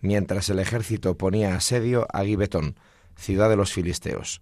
[0.00, 2.76] mientras el ejército ponía asedio a Gibetón,
[3.16, 4.40] ciudad de los filisteos.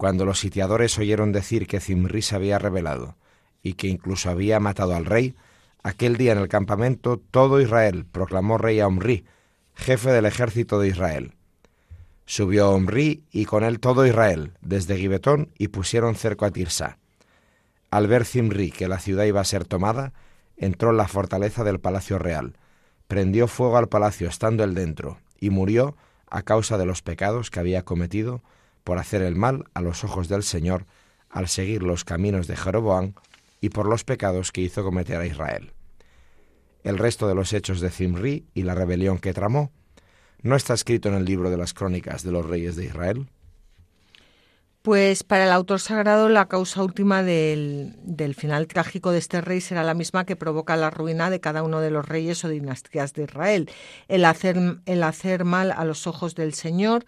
[0.00, 3.16] Cuando los sitiadores oyeron decir que Zimri se había rebelado
[3.62, 5.34] y que incluso había matado al rey,
[5.82, 9.26] aquel día en el campamento todo Israel proclamó rey a Omri,
[9.74, 11.34] jefe del ejército de Israel.
[12.24, 16.96] Subió Omri y con él todo Israel, desde Gibetón, y pusieron cerco a Tirsa.
[17.90, 20.14] Al ver Zimri que la ciudad iba a ser tomada,
[20.56, 22.56] entró en la fortaleza del palacio real,
[23.06, 25.94] prendió fuego al palacio estando él dentro, y murió
[26.26, 28.40] a causa de los pecados que había cometido
[28.84, 30.86] por hacer el mal a los ojos del Señor
[31.28, 33.14] al seguir los caminos de Jeroboam
[33.60, 35.72] y por los pecados que hizo cometer a Israel.
[36.82, 39.70] El resto de los hechos de Zimri y la rebelión que tramó
[40.42, 43.28] no está escrito en el libro de las crónicas de los reyes de Israel.
[44.82, 49.60] Pues para el autor sagrado la causa última del, del, final trágico de este rey
[49.60, 53.12] será la misma que provoca la ruina de cada uno de los reyes o dinastías
[53.12, 53.70] de Israel,
[54.08, 57.04] el hacer, el hacer mal a los ojos del Señor,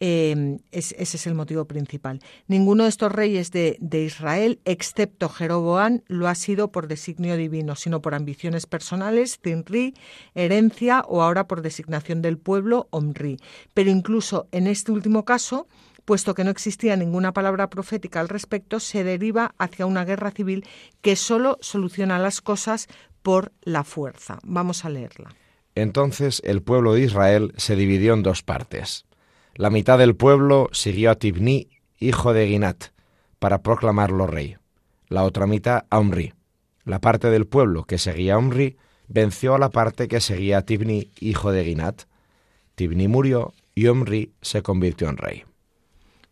[0.00, 2.20] Em, ese es el motivo principal.
[2.48, 8.02] Ninguno de estos reyes de, Israel, excepto Jeroboán, lo ha sido por designio divino, sino
[8.02, 9.94] por ambiciones personales, Zinri,
[10.34, 13.38] herencia o ahora por designación del pueblo, Omri.
[13.72, 15.68] Pero incluso en este último caso,
[16.04, 20.66] puesto que no existía ninguna palabra profética al respecto, se deriva hacia una guerra civil
[21.02, 22.88] que solo soluciona las cosas
[23.22, 24.38] por la fuerza.
[24.42, 25.34] Vamos a leerla.
[25.76, 29.06] Entonces el pueblo de Israel se dividió en dos partes.
[29.56, 31.68] La mitad del pueblo siguió a Tibni,
[32.00, 32.86] hijo de Ginat,
[33.38, 34.56] para proclamarlo rey.
[35.08, 36.32] La otra mitad a Omri.
[36.84, 40.62] La parte del pueblo que seguía a Omri venció a la parte que seguía a
[40.62, 42.02] Tibni, hijo de Ginat.
[42.74, 45.44] Tibni murió y Omri se convirtió en rey.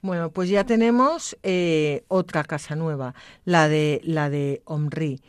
[0.00, 5.22] Bueno, pues ya tenemos eh, otra casa nueva, la de, la de Omri.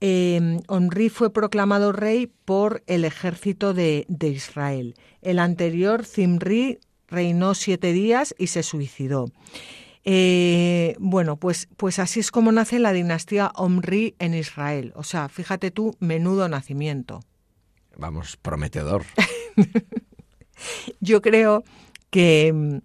[0.00, 4.96] Eh, Omri fue proclamado rey por el ejército de, de Israel.
[5.22, 9.26] El anterior, Zimri, reinó siete días y se suicidó.
[10.04, 14.92] Eh, bueno, pues, pues así es como nace la dinastía Omri en Israel.
[14.96, 17.20] O sea, fíjate tú, menudo nacimiento.
[17.96, 19.04] Vamos, prometedor.
[21.00, 21.64] Yo creo
[22.10, 22.78] que mm,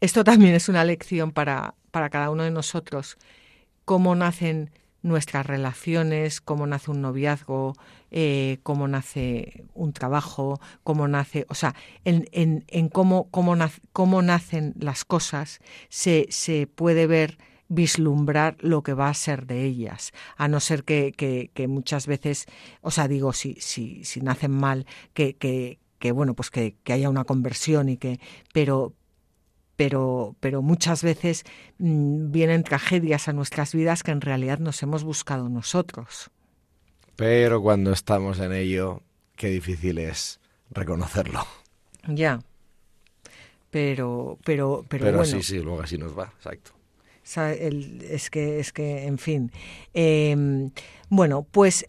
[0.00, 3.16] esto también es una lección para, para cada uno de nosotros.
[3.84, 4.70] Cómo nacen
[5.02, 7.74] nuestras relaciones, cómo nace un noviazgo,
[8.10, 11.74] eh, cómo nace un trabajo, cómo nace, o sea,
[12.04, 13.56] en, en, en cómo, cómo,
[13.92, 17.38] cómo, nacen las cosas, se, se puede ver
[17.68, 22.06] vislumbrar lo que va a ser de ellas, a no ser que, que, que muchas
[22.06, 22.46] veces,
[22.82, 26.92] o sea, digo, si, si, si nacen mal, que, que, que bueno, pues que, que,
[26.92, 28.18] haya una conversión y que,
[28.52, 28.94] pero,
[29.80, 31.44] pero, pero muchas veces
[31.78, 36.30] mmm, vienen tragedias a nuestras vidas que en realidad nos hemos buscado nosotros.
[37.16, 39.00] Pero cuando estamos en ello,
[39.36, 40.38] qué difícil es
[40.70, 41.46] reconocerlo.
[42.06, 42.40] Ya.
[43.70, 45.24] Pero, pero, pero, pero bueno.
[45.24, 46.72] sí, sí, luego así nos va, exacto.
[47.38, 49.50] El, es que, es que, en fin.
[49.94, 50.68] Eh,
[51.08, 51.86] bueno, pues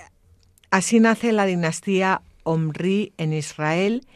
[0.69, 4.07] así nace la dinastía Omri en Israel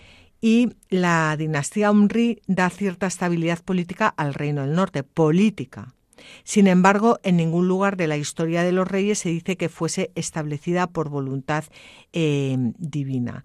[0.45, 5.95] y la dinastía Omri da cierta estabilidad política al reino del norte, política.
[6.43, 10.11] Sin embargo, en ningún lugar de la historia de los reyes se dice que fuese
[10.13, 11.63] establecida por voluntad
[12.13, 13.43] eh, divina.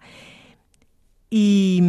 [1.31, 1.81] Y,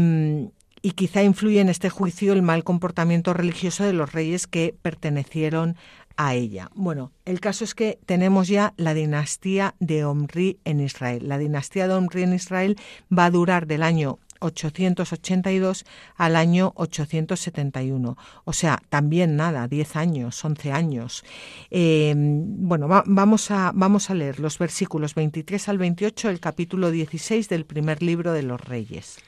[0.81, 5.77] y quizá influye en este juicio el mal comportamiento religioso de los reyes que pertenecieron
[6.17, 6.71] a ella.
[6.75, 11.29] Bueno, el caso es que tenemos ya la dinastía de Omri en Israel.
[11.29, 12.77] La dinastía de Omri en Israel
[13.17, 15.85] va a durar del año 882
[16.17, 18.17] al año 871.
[18.45, 21.25] O sea, también nada, 10 años, 11 años.
[21.71, 26.91] Eh, bueno, va, vamos, a, vamos a leer los versículos 23 al 28 del capítulo
[26.91, 29.19] 16 del primer libro de los Reyes.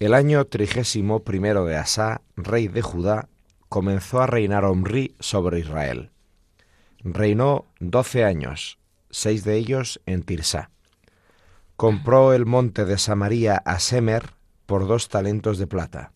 [0.00, 3.28] El año trigésimo primero de Asá, rey de Judá,
[3.68, 6.10] comenzó a reinar Omri sobre Israel.
[7.02, 8.78] Reinó doce años,
[9.10, 10.70] seis de ellos en Tirsá.
[11.76, 14.33] Compró el monte de Samaria a Semer
[14.66, 16.12] por dos talentos de plata.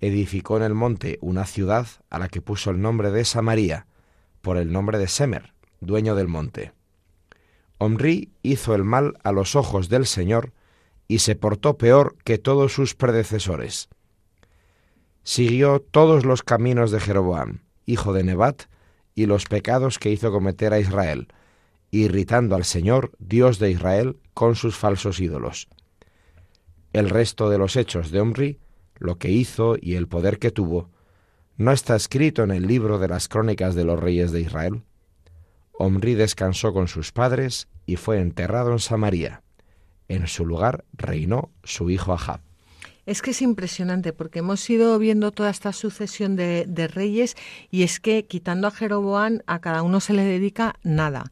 [0.00, 3.86] Edificó en el monte una ciudad a la que puso el nombre de Samaria,
[4.42, 6.72] por el nombre de Semer, dueño del monte.
[7.78, 10.52] Omri hizo el mal a los ojos del Señor
[11.08, 13.88] y se portó peor que todos sus predecesores.
[15.22, 18.64] Siguió todos los caminos de Jeroboam, hijo de Nebat,
[19.14, 21.28] y los pecados que hizo cometer a Israel,
[21.90, 25.68] irritando al Señor, Dios de Israel, con sus falsos ídolos.
[26.96, 28.58] El resto de los hechos de Omri,
[28.96, 30.88] lo que hizo y el poder que tuvo,
[31.58, 34.82] ¿no está escrito en el libro de las crónicas de los reyes de Israel?
[35.72, 39.42] Omri descansó con sus padres y fue enterrado en Samaria.
[40.08, 42.40] En su lugar reinó su hijo Ahab.
[43.04, 47.36] Es que es impresionante porque hemos ido viendo toda esta sucesión de, reyes
[47.70, 51.24] y es que quitando a Jeroboam a cada uno se le dedica nada.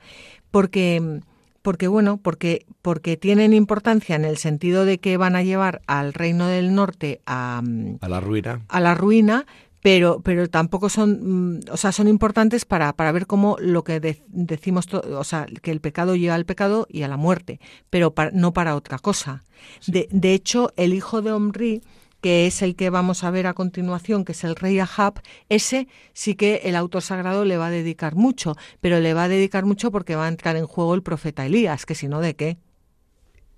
[0.50, 1.22] Porque
[1.64, 6.12] porque bueno, porque porque tienen importancia en el sentido de que van a llevar al
[6.12, 7.62] reino del norte a,
[8.02, 8.60] a la ruina.
[8.68, 9.46] A la ruina,
[9.80, 13.98] pero, pero tampoco son, mm, o sea, son importantes para, para ver cómo lo que
[14.28, 18.52] decimos, o sea, que el pecado lleva al pecado y a la muerte, pero no
[18.52, 19.42] para otra cosa.
[19.86, 21.82] De, de hecho, el hijo de Omri,
[22.25, 25.20] que es el que vamos a ver a continuación, que es el rey Ahab,
[25.51, 29.29] ese sí que el autor sagrado le va a dedicar mucho, pero le va a
[29.29, 32.35] dedicar mucho porque va a entrar en juego el profeta Elías, que si no, ¿de
[32.35, 32.57] qué?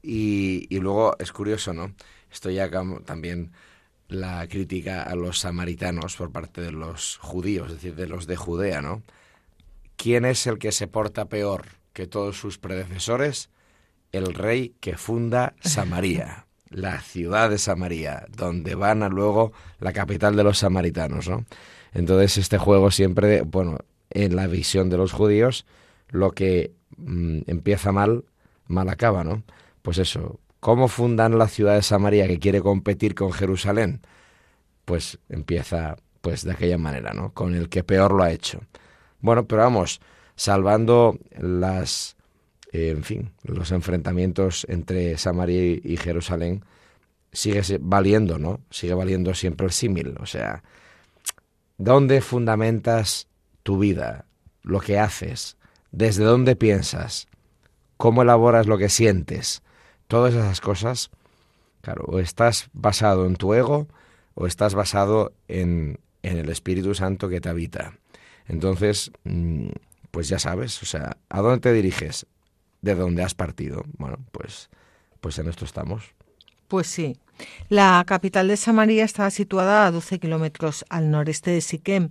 [0.03, 1.95] Y, y luego es curioso, ¿no?
[2.29, 2.69] Esto ya
[3.05, 3.53] también
[4.09, 8.35] la crítica a los samaritanos por parte de los judíos, es decir, de los de
[8.35, 9.05] Judea, ¿no?
[9.95, 13.49] ¿Quién es el que se porta peor que todos sus predecesores?
[14.11, 20.37] El rey que funda Samaria, la ciudad de Samaria, donde van a luego la capital
[20.37, 21.45] de los samaritanos, ¿no?
[21.93, 23.79] Entonces este juego siempre, bueno,
[24.11, 25.67] en la visión de los judíos,
[26.09, 28.25] lo que mm, empieza mal,
[28.67, 29.43] mal acaba, ¿no?
[29.83, 34.01] Pues eso, ¿Cómo fundan la ciudad de Samaria que quiere competir con Jerusalén?
[34.85, 37.33] Pues empieza pues de aquella manera, ¿no?
[37.33, 38.61] Con el que peor lo ha hecho.
[39.21, 40.01] Bueno, pero vamos,
[40.35, 42.16] salvando las
[42.77, 46.65] en fin, los enfrentamientos entre Samaria y Jerusalén
[47.33, 48.61] sigue valiendo, ¿no?
[48.71, 50.63] Sigue valiendo siempre el símil, o sea,
[51.79, 53.29] ¿dónde fundamentas
[53.63, 54.27] tu vida,
[54.63, 55.57] lo que haces,
[55.93, 57.29] desde dónde piensas,
[57.97, 59.63] cómo elaboras lo que sientes?
[60.09, 61.11] todas esas cosas,
[61.83, 63.89] claro, o estás basado en tu ego
[64.35, 67.95] o estás basado en, en el Espíritu Santo que te habita.
[68.47, 69.69] Entonces, mm,
[70.11, 72.27] pues ya sabes, o sea, ¿a dónde te diriges?
[72.87, 73.83] ¿De dónde has partido?
[73.99, 74.71] Bueno, pues,
[75.21, 76.05] pues en esto estamos.
[76.69, 77.17] Pues sí.
[77.69, 82.11] La capital de Samaria estaba situada a 12 kilómetros al noreste de Siquem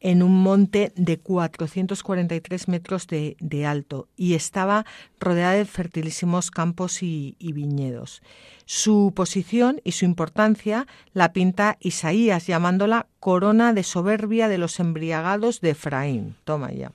[0.00, 4.86] en un monte de 443 metros de, alto y estaba
[5.20, 8.22] rodeada de fertilísimos campos y, viñedos.
[8.64, 15.60] Su posición y su importancia la pinta Isaías llamándola corona de soberbia de los embriagados
[15.60, 16.34] de Efraín.
[16.44, 16.92] Toma ya.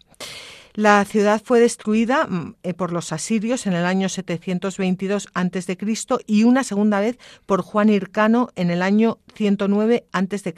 [0.80, 5.77] La ciudad fue destruida mm, eh, por los asirios en el año 722 a.C.
[6.25, 10.55] y una segunda vez por Juan Hircano en el año 109 a.C.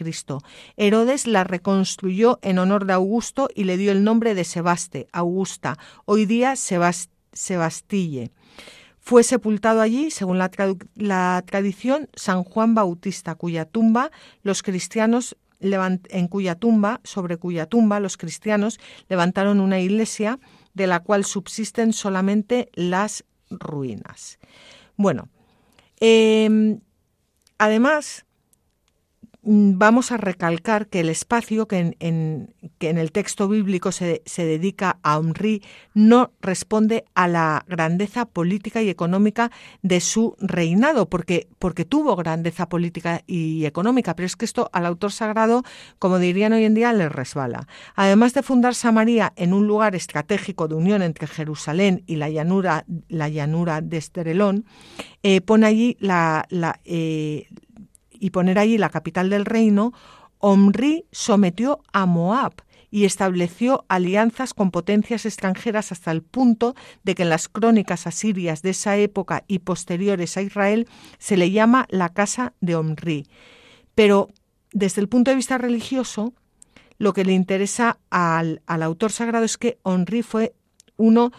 [0.77, 5.79] Herodes la reconstruyó en honor de Augusto y le dio el nombre de Sebaste, Augusta,
[6.05, 8.29] hoy día Sebastille.
[8.99, 10.51] Fue sepultado allí, según la,
[10.93, 14.11] la, tradición, San Juan Bautista, cuya tumba
[14.43, 20.39] los cristianos en cuya tumba, sobre cuya tumba los cristianos levantaron una iglesia
[20.73, 24.39] de la cual subsisten solamente las ruinas.
[24.95, 25.29] Bueno,
[25.99, 26.79] em,
[27.57, 28.25] además,
[29.43, 34.45] vamos a recalcar que el espacio que en, que en el texto bíblico se, se,
[34.45, 35.63] dedica a Omri
[35.95, 42.69] no responde a la grandeza política y económica de su reinado, porque, porque tuvo grandeza
[42.69, 45.63] política y económica, pero es que esto al autor sagrado,
[45.97, 47.67] como dirían hoy en día, le resbala.
[47.95, 52.85] Además de fundar Samaria en un lugar estratégico de unión entre Jerusalén y la llanura,
[53.09, 54.65] la llanura de Esterelón,
[55.23, 57.47] eh, pone allí la, la, eh,
[58.21, 59.93] y poner allí la capital del reino,
[60.37, 62.53] Omri sometió a Moab
[62.91, 68.61] y estableció alianzas con potencias extranjeras hasta el punto de que en las crónicas asirias
[68.61, 73.27] de esa época y posteriores a Israel se le llama la casa de Omri.
[73.95, 74.29] Pero
[74.71, 76.33] desde el punto de vista religioso,
[76.97, 80.53] lo que le interesa al, al autor sagrado es que Omri fue
[80.97, 81.31] uno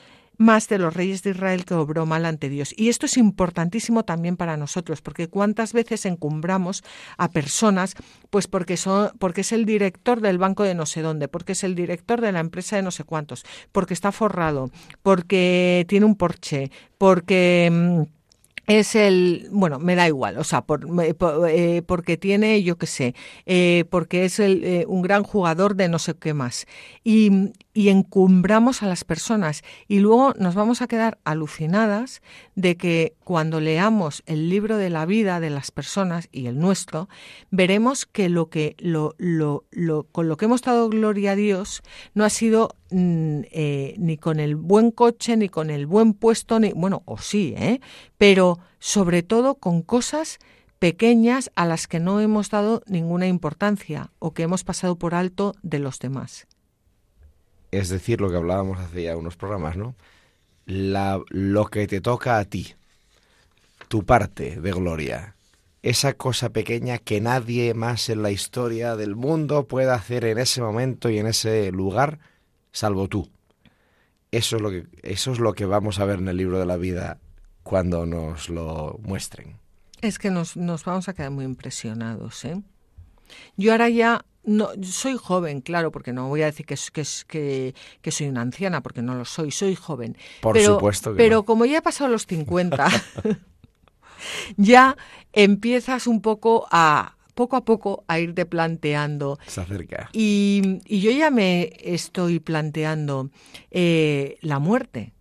[0.43, 2.75] más de los reyes de Israel que obró mal ante Dios.
[2.77, 6.83] Y esto es importantísimo también para nosotros, porque cuántas veces encumbramos
[7.17, 7.95] a personas,
[8.29, 11.65] pues porque, son, porque es el director del banco de no sé dónde, porque es
[11.65, 14.71] el director de la empresa de no sé cuántos, porque está forrado,
[15.03, 18.03] porque tiene un porche, porque mm,
[18.67, 20.87] es el, bueno, me da igual, o sea, por,
[21.49, 23.15] eh, porque tiene, yo qué sé,
[23.45, 26.67] eh, porque es el, eh, un gran jugador de no sé qué más.
[27.03, 32.21] Y, y encumbramos a las personas y luego nos vamos a quedar alucinadas
[32.55, 37.09] de que cuando leamos el libro de la vida de las personas y el nuestro,
[37.51, 41.83] veremos que lo que lo, lo, lo con lo que hemos dado gloria a Dios
[42.15, 46.61] no ha sido mm, eh, ni con el buen coche, ni con el buen puesto,
[46.61, 47.81] ni bueno, o sí, ¿eh?
[48.19, 50.39] pero sobre todo con cosas
[50.79, 55.55] pequeñas a las que no hemos dado ninguna importancia o que hemos pasado por alto
[55.63, 56.47] de los demás
[57.73, 59.97] es decir, lo que hablábamos hace unos programas, ¿no?
[60.67, 62.75] La, lo que te toca a ti,
[63.89, 65.35] tu parte de gloria,
[65.83, 70.61] esa cosa pequeña que nadie más en la historia del mundo puede hacer en ese
[70.61, 72.21] momento y en ese lugar,
[72.71, 73.29] salvo tú.
[74.31, 76.67] Eso es lo que, eso es lo que vamos a ver en el libro de
[76.67, 77.19] la vida
[77.63, 79.57] cuando nos lo muestren.
[80.03, 82.61] Es que nos, nos vamos a quedar muy impresionados, ¿eh?
[83.57, 86.77] Yo ahora ya no, soy joven, claro, porque no voy a decir que,
[87.27, 90.17] que, que, soy una anciana, porque no lo soy, soy joven.
[90.41, 92.89] Por pero, supuesto que Pero como ya he pasado los 50,
[94.57, 94.97] ya
[95.33, 99.39] empiezas un poco a poco a poco a irte planteando.
[99.47, 100.11] Se acerca.
[100.13, 103.31] Y, y yo ya me estoy planteando
[103.71, 105.13] eh, la muerte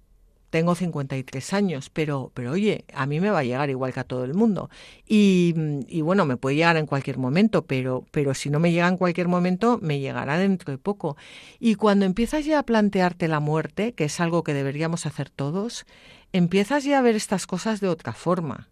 [0.52, 4.04] tengo 53 años, pero, pero oye, a mí me va a llegar igual que a
[4.04, 4.70] todo el mundo.
[5.08, 5.56] Y,
[5.88, 8.97] y, bueno, me puede llegar en cualquier momento, pero, pero si no me llega en
[8.97, 11.16] cualquier momento, me llegará dentro de poco.
[11.60, 15.86] Y cuando empiezas ya a plantearte la muerte, que es algo que deberíamos hacer todos,
[16.34, 18.68] empiezas ya a ver estas cosas de otra forma.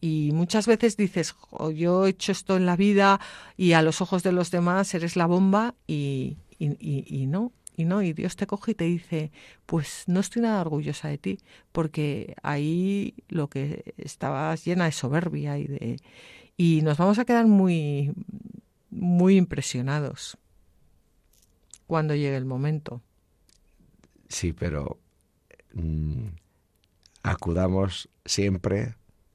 [0.00, 1.36] Y muchas veces dices,
[1.76, 3.20] yo he hecho esto en la vida
[3.56, 7.84] y a los ojos de los demás eres la bomba y, y, y no, y
[7.84, 9.32] no, y Dios te coge y te dice,
[9.66, 11.38] pues no estoy nada orgullosa de ti,
[11.72, 15.96] porque ahí lo que estabas llena de soberbia y de
[16.56, 18.12] y nos vamos a quedar muy
[18.90, 20.36] muy impresionados
[21.86, 23.02] cuando llegue el momento.
[24.28, 24.98] Sí, pero
[25.74, 26.28] mm,
[27.22, 28.94] acudamos siempre,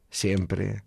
[0.09, 0.83] siempre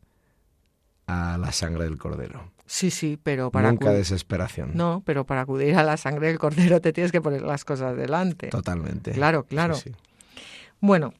[1.06, 2.52] a la sangre del cordero.
[2.72, 4.70] Sí, sí, pero para nunca desesperación.
[4.74, 7.96] No, pero para acudir a la sangre del cordero te tienes que poner las cosas
[7.96, 8.46] delante.
[8.46, 9.10] Totalmente.
[9.10, 9.74] Claro, claro.
[9.74, 9.96] Sí, sí.
[10.80, 11.12] Bueno,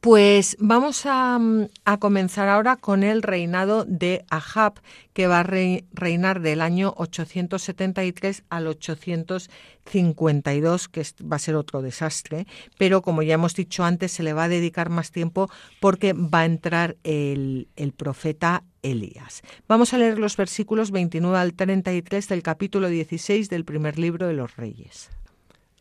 [0.00, 1.38] pues vamos a,
[1.84, 4.74] a, comenzar ahora con el reinado de Ahab,
[5.12, 11.82] que va a re, reinar del año 873 al 852, que va a ser otro
[11.82, 12.46] desastre,
[12.78, 16.40] pero como ya hemos dicho antes, se le va a dedicar más tiempo porque va
[16.40, 19.42] a entrar el, el profeta Elías.
[19.68, 24.34] Vamos a leer los versículos 29 al 33 del capítulo 16 del primer libro de
[24.34, 25.10] los Reyes.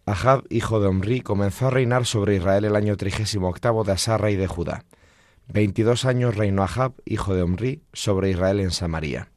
[0.05, 4.21] Ahab, hijo de Omri, comenzó a reinar sobre Israel el año trigésimo octavo de Asar,
[4.21, 4.83] rey de Judá.
[5.47, 9.29] Veintidós años reinó Ahab, hijo de Omri, sobre Israel en Samaria.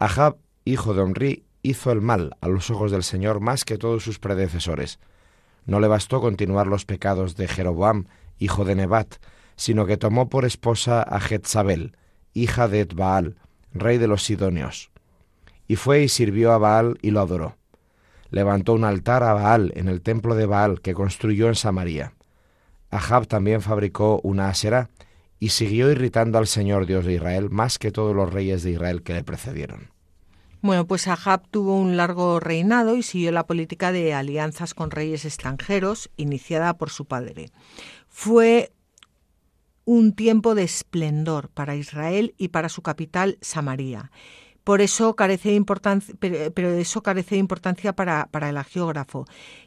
[0.00, 4.02] Ahab, hijo de Omri, hizo el mal a los ojos del Señor más que todos
[4.02, 4.98] sus predecesores.
[5.66, 8.06] No le bastó continuar los pecados de Jeroboam,
[8.38, 9.16] hijo de Nebat,
[9.56, 11.96] sino que tomó por esposa a Jezabel,
[12.34, 13.36] hija de Baal,
[13.72, 14.90] rey de los Sidonios.
[15.68, 17.56] Y fue y sirvió a Baal y lo adoró.
[18.30, 22.14] Levantó un altar a Baal en el templo de Baal que construyó en Samaria.
[22.90, 24.90] Ahab también fabricó una asera
[25.38, 29.02] y siguió irritando al Señor Dios de Israel más que todos los reyes de Israel
[29.02, 29.90] que le precedieron.
[30.62, 35.24] Bueno, pues Ahab tuvo un largo reinado y siguió la política de alianzas con reyes
[35.24, 37.50] extranjeros iniciada por su padre.
[38.08, 38.72] Fue
[39.84, 44.10] un tiempo de esplendor para Israel y para su capital, Samaria.
[44.66, 49.24] Por eso carece de importancia, pero, eso carece de importancia para, para el agiógrafo,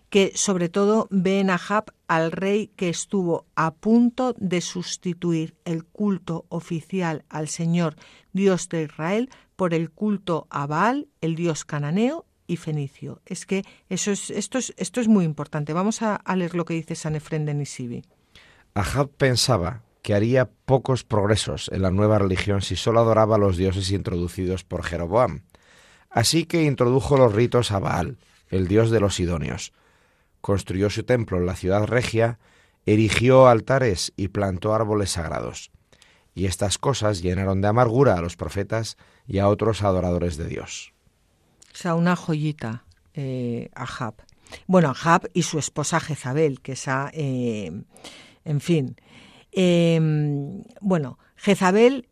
[0.09, 5.85] que sobre todo ve en Ahab al rey que estuvo a punto de sustituir el
[5.85, 7.95] culto oficial al Señor
[8.33, 13.21] Dios de Israel por el culto a Baal, el dios cananeo y fenicio.
[13.25, 15.71] Es que eso es, esto, es, esto es muy importante.
[15.71, 18.03] Vamos a, leer lo que dice San Efrén de Nisibi.
[18.73, 23.57] Ahab pensaba que haría pocos progresos en la nueva religión si solo adoraba a los
[23.57, 25.43] dioses introducidos por Jeroboam.
[26.09, 29.71] Así que introdujo los ritos a Baal, el dios de los Sidonios.
[30.41, 32.39] Construyó su templo en la ciudad regia,
[32.87, 35.69] erigió altares y plantó árboles sagrados.
[36.33, 38.97] Y estas cosas llenaron de amargura a los profetas
[39.27, 40.91] y a otros adoradores de Dios.
[41.71, 42.83] O sea, una joyita,
[43.13, 44.15] eh, Ahab.
[44.65, 47.83] Bueno, Ahab y su esposa Jezabel, que esa, eh,
[48.43, 48.95] en fin.
[49.51, 52.09] Em, bueno, Jezabel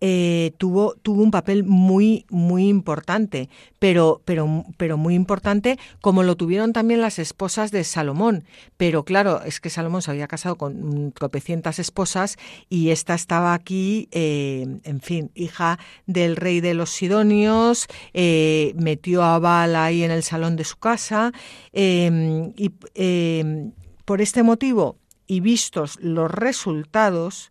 [0.00, 3.48] eh, tuvo, un papel muy, muy importante,
[3.80, 8.44] pero, pero, pero muy importante como lo tuvieron también las esposas de Salomón.
[8.76, 12.36] Pero claro, es que Salomón se había casado con tropecientas esposas
[12.68, 19.24] y esta estaba aquí, eh, en fin, hija del rey de los Sidonios, eh, metió
[19.24, 21.32] a Baal ahí en el salón de su casa
[21.72, 23.72] em, y em,
[24.04, 24.96] por este motivo
[25.28, 27.50] y vistos los resultados,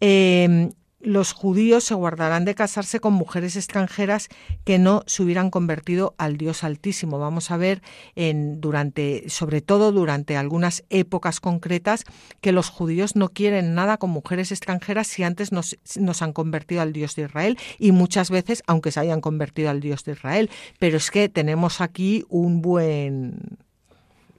[0.00, 4.28] em, los judíos se guardarán de casarse con mujeres extranjeras
[4.64, 7.18] que no se hubieran convertido al Dios Altísimo.
[7.18, 7.82] Vamos a ver
[8.14, 12.04] en, durante, sobre todo durante algunas épocas concretas,
[12.40, 16.80] que los judíos no quieren nada con mujeres extranjeras si antes nos, nos han convertido
[16.80, 20.50] al Dios de Israel y muchas veces, aunque se hayan convertido al Dios de Israel.
[20.78, 23.58] Pero es que tenemos aquí un buen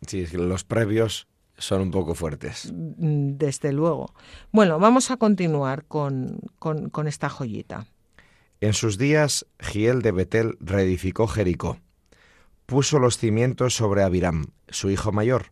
[0.07, 1.27] Sí, los previos
[1.57, 2.71] son un poco fuertes.
[2.73, 4.13] Mm, desde luego.
[4.51, 7.87] Bueno, vamos a continuar con, con, esta joyita.
[8.61, 11.77] En sus días, Giel de Betel reedificó Jericó.
[12.65, 15.51] Puso los cimientos sobre Abiram, su hijo mayor,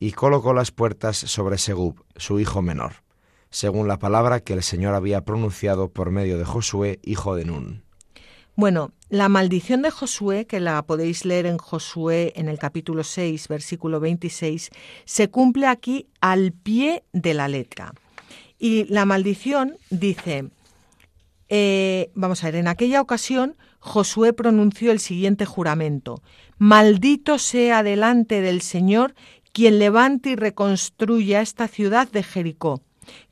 [0.00, 2.94] y colocó las puertas sobre Segub, su hijo menor,
[3.50, 7.87] según la palabra que el Señor había pronunciado por medio de Josué, hijo de Nun.
[8.58, 13.46] Bueno, la maldición de Josué, que la podéis leer en Josué en el capítulo 6,
[13.46, 14.70] versículo 26,
[15.04, 17.92] se cumple aquí al pie de la letra.
[18.58, 20.50] Y la maldición dice,
[21.48, 26.20] eh, vamos a ver, en aquella ocasión Josué pronunció el siguiente juramento,
[26.58, 29.14] maldito sea delante del Señor
[29.52, 32.82] quien levante y reconstruya esta ciudad de Jericó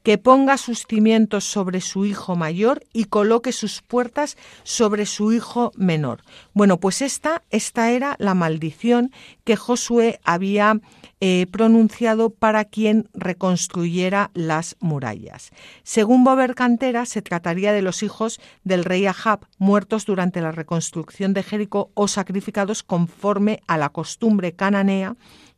[0.02, 5.72] que ponga sus cimientos sobre su hijo mayor y coloque sus puertas sobre su hijo
[5.76, 6.22] menor.
[6.52, 9.10] Bueno, pues esta, esta era la maldición
[9.44, 10.80] que Josué había
[11.20, 15.50] eh, pronunciado para quien reconstruyera las murallas.
[15.82, 21.32] Según Bober Cantera, se trataría de los hijos del rey Ahab, muertos durante la reconstrucción
[21.32, 25.16] de Jericó o sacrificados conforme a la costumbre cananea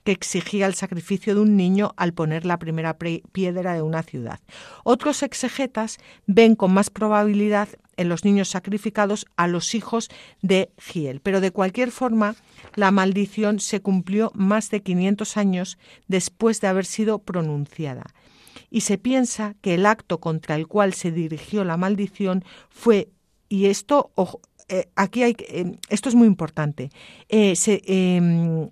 [0.09, 4.40] que exigía el sacrificio de un niño al poner la primera piedra de una ciudad.
[4.82, 10.09] Otros exegetas ven con más probabilidad en los niños sacrificados a los hijos
[10.40, 12.36] de Giel, pero de cualquier forma
[12.74, 18.04] la maldición se cumplió más de 500 años después de haber sido pronunciada
[18.70, 23.11] y se piensa que el acto contra el cual se dirigió la maldición fue,
[23.50, 24.11] y esto,
[24.68, 26.90] eh, aquí hay, eh, esto es muy importante,
[27.28, 27.54] eh,
[27.86, 28.68] em,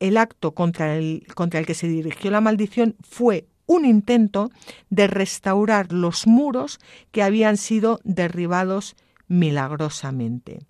[0.00, 4.50] el acto contra el, contra el que se dirigió la maldición fue un intento
[4.90, 6.78] de restaurar los muros
[7.12, 8.96] que habían sido derribados
[9.28, 10.60] milagrosamente.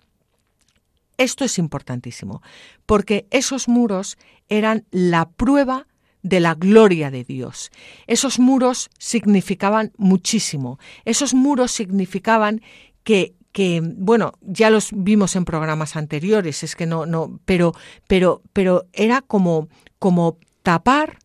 [1.17, 2.43] Esto es importantísimo,
[2.85, 4.17] porque esos muros
[4.49, 5.87] eran la prueba
[6.21, 7.71] de la gloria de Dios.
[8.05, 10.77] Esos muros significaban muchísimo.
[11.05, 12.61] Esos muros significaban
[13.03, 17.73] que que bueno, ya los vimos en programas anteriores, es que no no, pero
[18.07, 19.69] pero pero era como
[19.99, 21.19] como tapar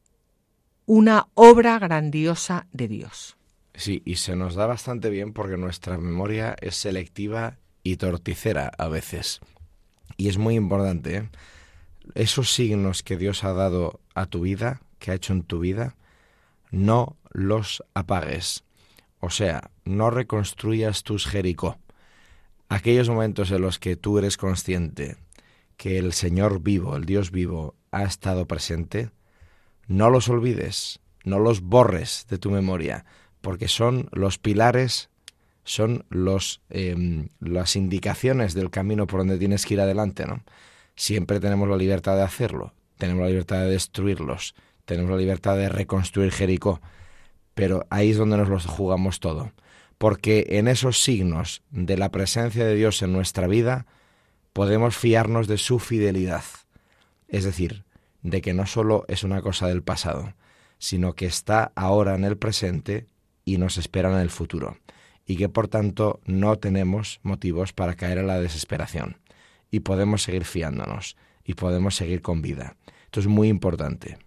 [0.87, 3.37] una obra grandiosa de Dios.
[3.75, 8.89] Sí, y se nos da bastante bien porque nuestra memoria es selectiva y torticera a
[8.89, 9.41] veces.
[10.17, 11.29] Y es muy importante, ¿eh?
[12.15, 15.97] esos signos que Dios ha dado a tu vida, que ha hecho en tu vida,
[16.71, 18.65] no los apagues.
[19.21, 21.79] O sea, no reconstruyas tus Jericó
[22.73, 25.17] aquellos momentos en los que tú eres consciente
[25.77, 29.11] que el Señor vivo, el Dios vivo, ha estado presente,
[29.89, 33.05] no los olvides, no los borres de tu memoria,
[33.43, 35.11] porque son los pilares,
[35.65, 40.25] son los, em, las indicaciones del camino por donde tienes que ir adelante.
[40.25, 40.43] ¿no?
[40.97, 44.55] Siempre tenemos la libertad de hacerlo, tenemos la libertad de destruirlos,
[44.87, 46.81] tenemos la libertad de reconstruir Jericó,
[47.53, 49.53] pero ahí es donde nos los jugamos todo
[50.03, 53.87] porque en esos signos de la presencia de Dios en nuestra vida
[54.53, 56.43] podemos fiarnos de su fidelidad,
[57.29, 57.85] es decir,
[58.21, 60.35] de que no solo es una cosa del pasado,
[60.79, 63.07] sino que está ahora en el presente
[63.45, 64.77] y nos espera en el futuro,
[65.25, 69.19] y que por tanto no tenemos motivos para caer en la desesperación,
[69.71, 72.75] y podemos seguir fiándonos, y podemos seguir con vida.
[73.05, 74.19] Esto es muy importante.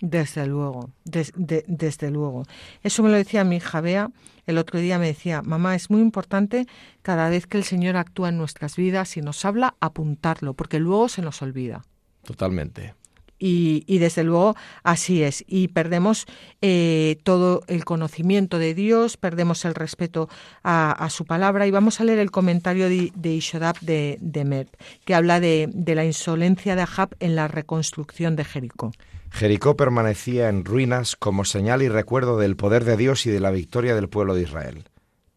[0.00, 2.44] Desde luego, desde luego.
[2.82, 4.10] Eso me lo decía mi hija Bea.
[4.46, 6.66] El otro día me decía, mamá, es muy importante
[7.02, 11.08] cada vez que el Señor actúa en nuestras vidas y nos habla, apuntarlo, porque luego
[11.10, 11.84] se nos olvida.
[12.24, 12.94] Totalmente.
[13.42, 15.44] y, desde luego así es.
[15.46, 16.26] Y perdemos
[16.60, 20.28] eh, todo el conocimiento de Dios, perdemos el respeto
[20.62, 21.66] a, su palabra.
[21.66, 24.66] Y vamos a leer el comentario de, de Ishodab de, de
[25.04, 28.92] que habla de, de la insolencia de Ahab en la reconstrucción de Jericó.
[29.30, 33.50] Jericó permanecía en ruinas como señal y recuerdo del poder de Dios y de la
[33.50, 34.84] victoria del pueblo de Israel.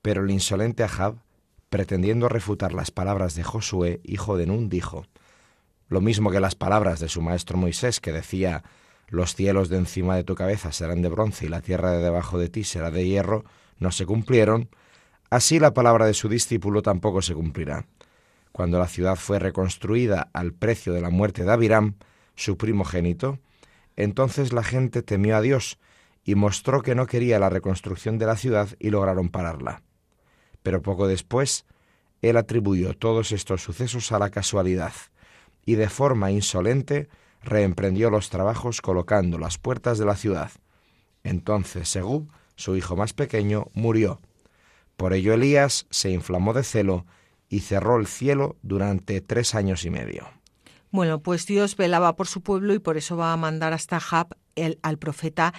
[0.01, 1.15] Pero el insolente Ahab,
[1.69, 5.05] pretendiendo refutar las palabras de Josué, hijo de Nun, dijo,
[5.87, 8.63] lo mismo que las palabras de su maestro Moisés, que decía,
[9.07, 12.39] los cielos de encima de tu cabeza serán de bronce y la tierra de debajo
[12.39, 13.45] de ti será de hierro,
[13.77, 14.69] no se cumplieron,
[15.29, 17.85] así la palabra de su discípulo tampoco se cumplirá.
[18.51, 21.95] Cuando la ciudad fue reconstruida al precio de la muerte de Abiram,
[22.35, 23.39] su primogénito,
[23.95, 25.79] entonces la gente temió a Dios
[26.23, 29.83] y mostró que no quería la reconstrucción de la ciudad y lograron pararla.
[30.61, 31.65] Pero poco después,
[32.21, 34.93] él atribuyó todos estos sucesos a la casualidad
[35.65, 37.09] y de forma insolente
[37.41, 40.51] reemprendió los trabajos colocando las puertas de la ciudad.
[41.23, 44.21] Entonces Segub, su hijo más pequeño, murió.
[44.95, 47.05] Por ello Elías se inflamó de celo
[47.49, 50.27] y cerró el cielo durante tres años y medio.
[50.93, 54.37] Bueno, pues Dios velaba por su pueblo y por eso va a mandar hasta Jab
[54.55, 55.51] el, al profeta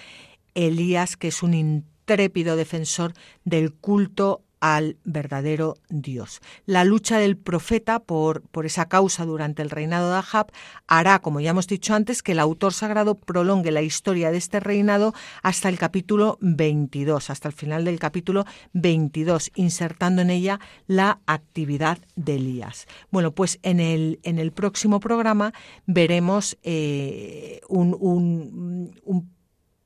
[0.53, 3.11] Elías, que es un intrépido defensor
[3.43, 6.41] del culto al verdadero Dios.
[6.65, 10.47] La lucha del profeta por, por, esa causa durante el reinado de Ahab
[10.87, 14.59] hará, como ya hemos dicho antes, que el autor sagrado prolongue la historia de este
[14.59, 15.13] reinado
[15.43, 21.99] hasta el capítulo 22, hasta el final del capítulo 22, insertando en ella la actividad
[22.15, 22.87] de Elías.
[23.11, 25.53] Bueno, pues en el, en el próximo programa
[25.85, 29.35] veremos eh, un, un,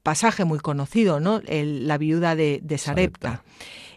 [0.03, 1.41] pasaje muy conocido, ¿no?
[1.45, 3.43] la viuda de, Sarepta.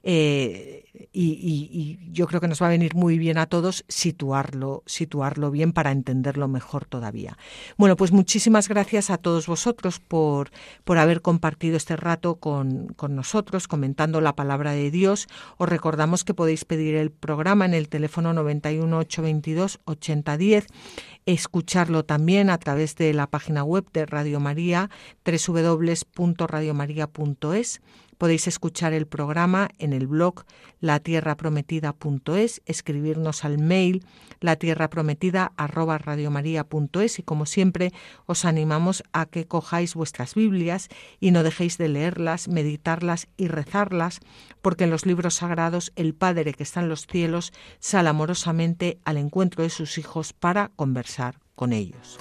[0.02, 0.82] Eh,
[1.12, 5.72] y, yo creo que nos va a venir muy bien a todos situarlo, situarlo bien
[5.72, 7.38] para entenderlo mejor todavía.
[7.76, 10.50] Bueno, pues muchísimas gracias a todos vosotros por,
[10.84, 15.28] por haber compartido este rato con, con nosotros, comentando la palabra de Dios.
[15.56, 20.66] Os recordamos que podéis pedir el programa en el teléfono 91 822 8010,
[21.26, 24.90] escucharlo también a través de la página web de Radio María,
[25.24, 27.80] www.radiomaria.es
[28.22, 30.44] Podéis escuchar el programa en el blog
[30.78, 34.06] latierraprometida.es, escribirnos al mail
[34.38, 37.92] latierraprometida@radiomaria.es y como siempre
[38.26, 44.20] os animamos a que cojáis vuestras Biblias y no dejéis de leerlas, meditarlas y rezarlas,
[44.60, 49.16] porque en los libros sagrados el Padre que está en los cielos sale amorosamente al
[49.16, 52.20] encuentro de sus hijos para conversar con ellos.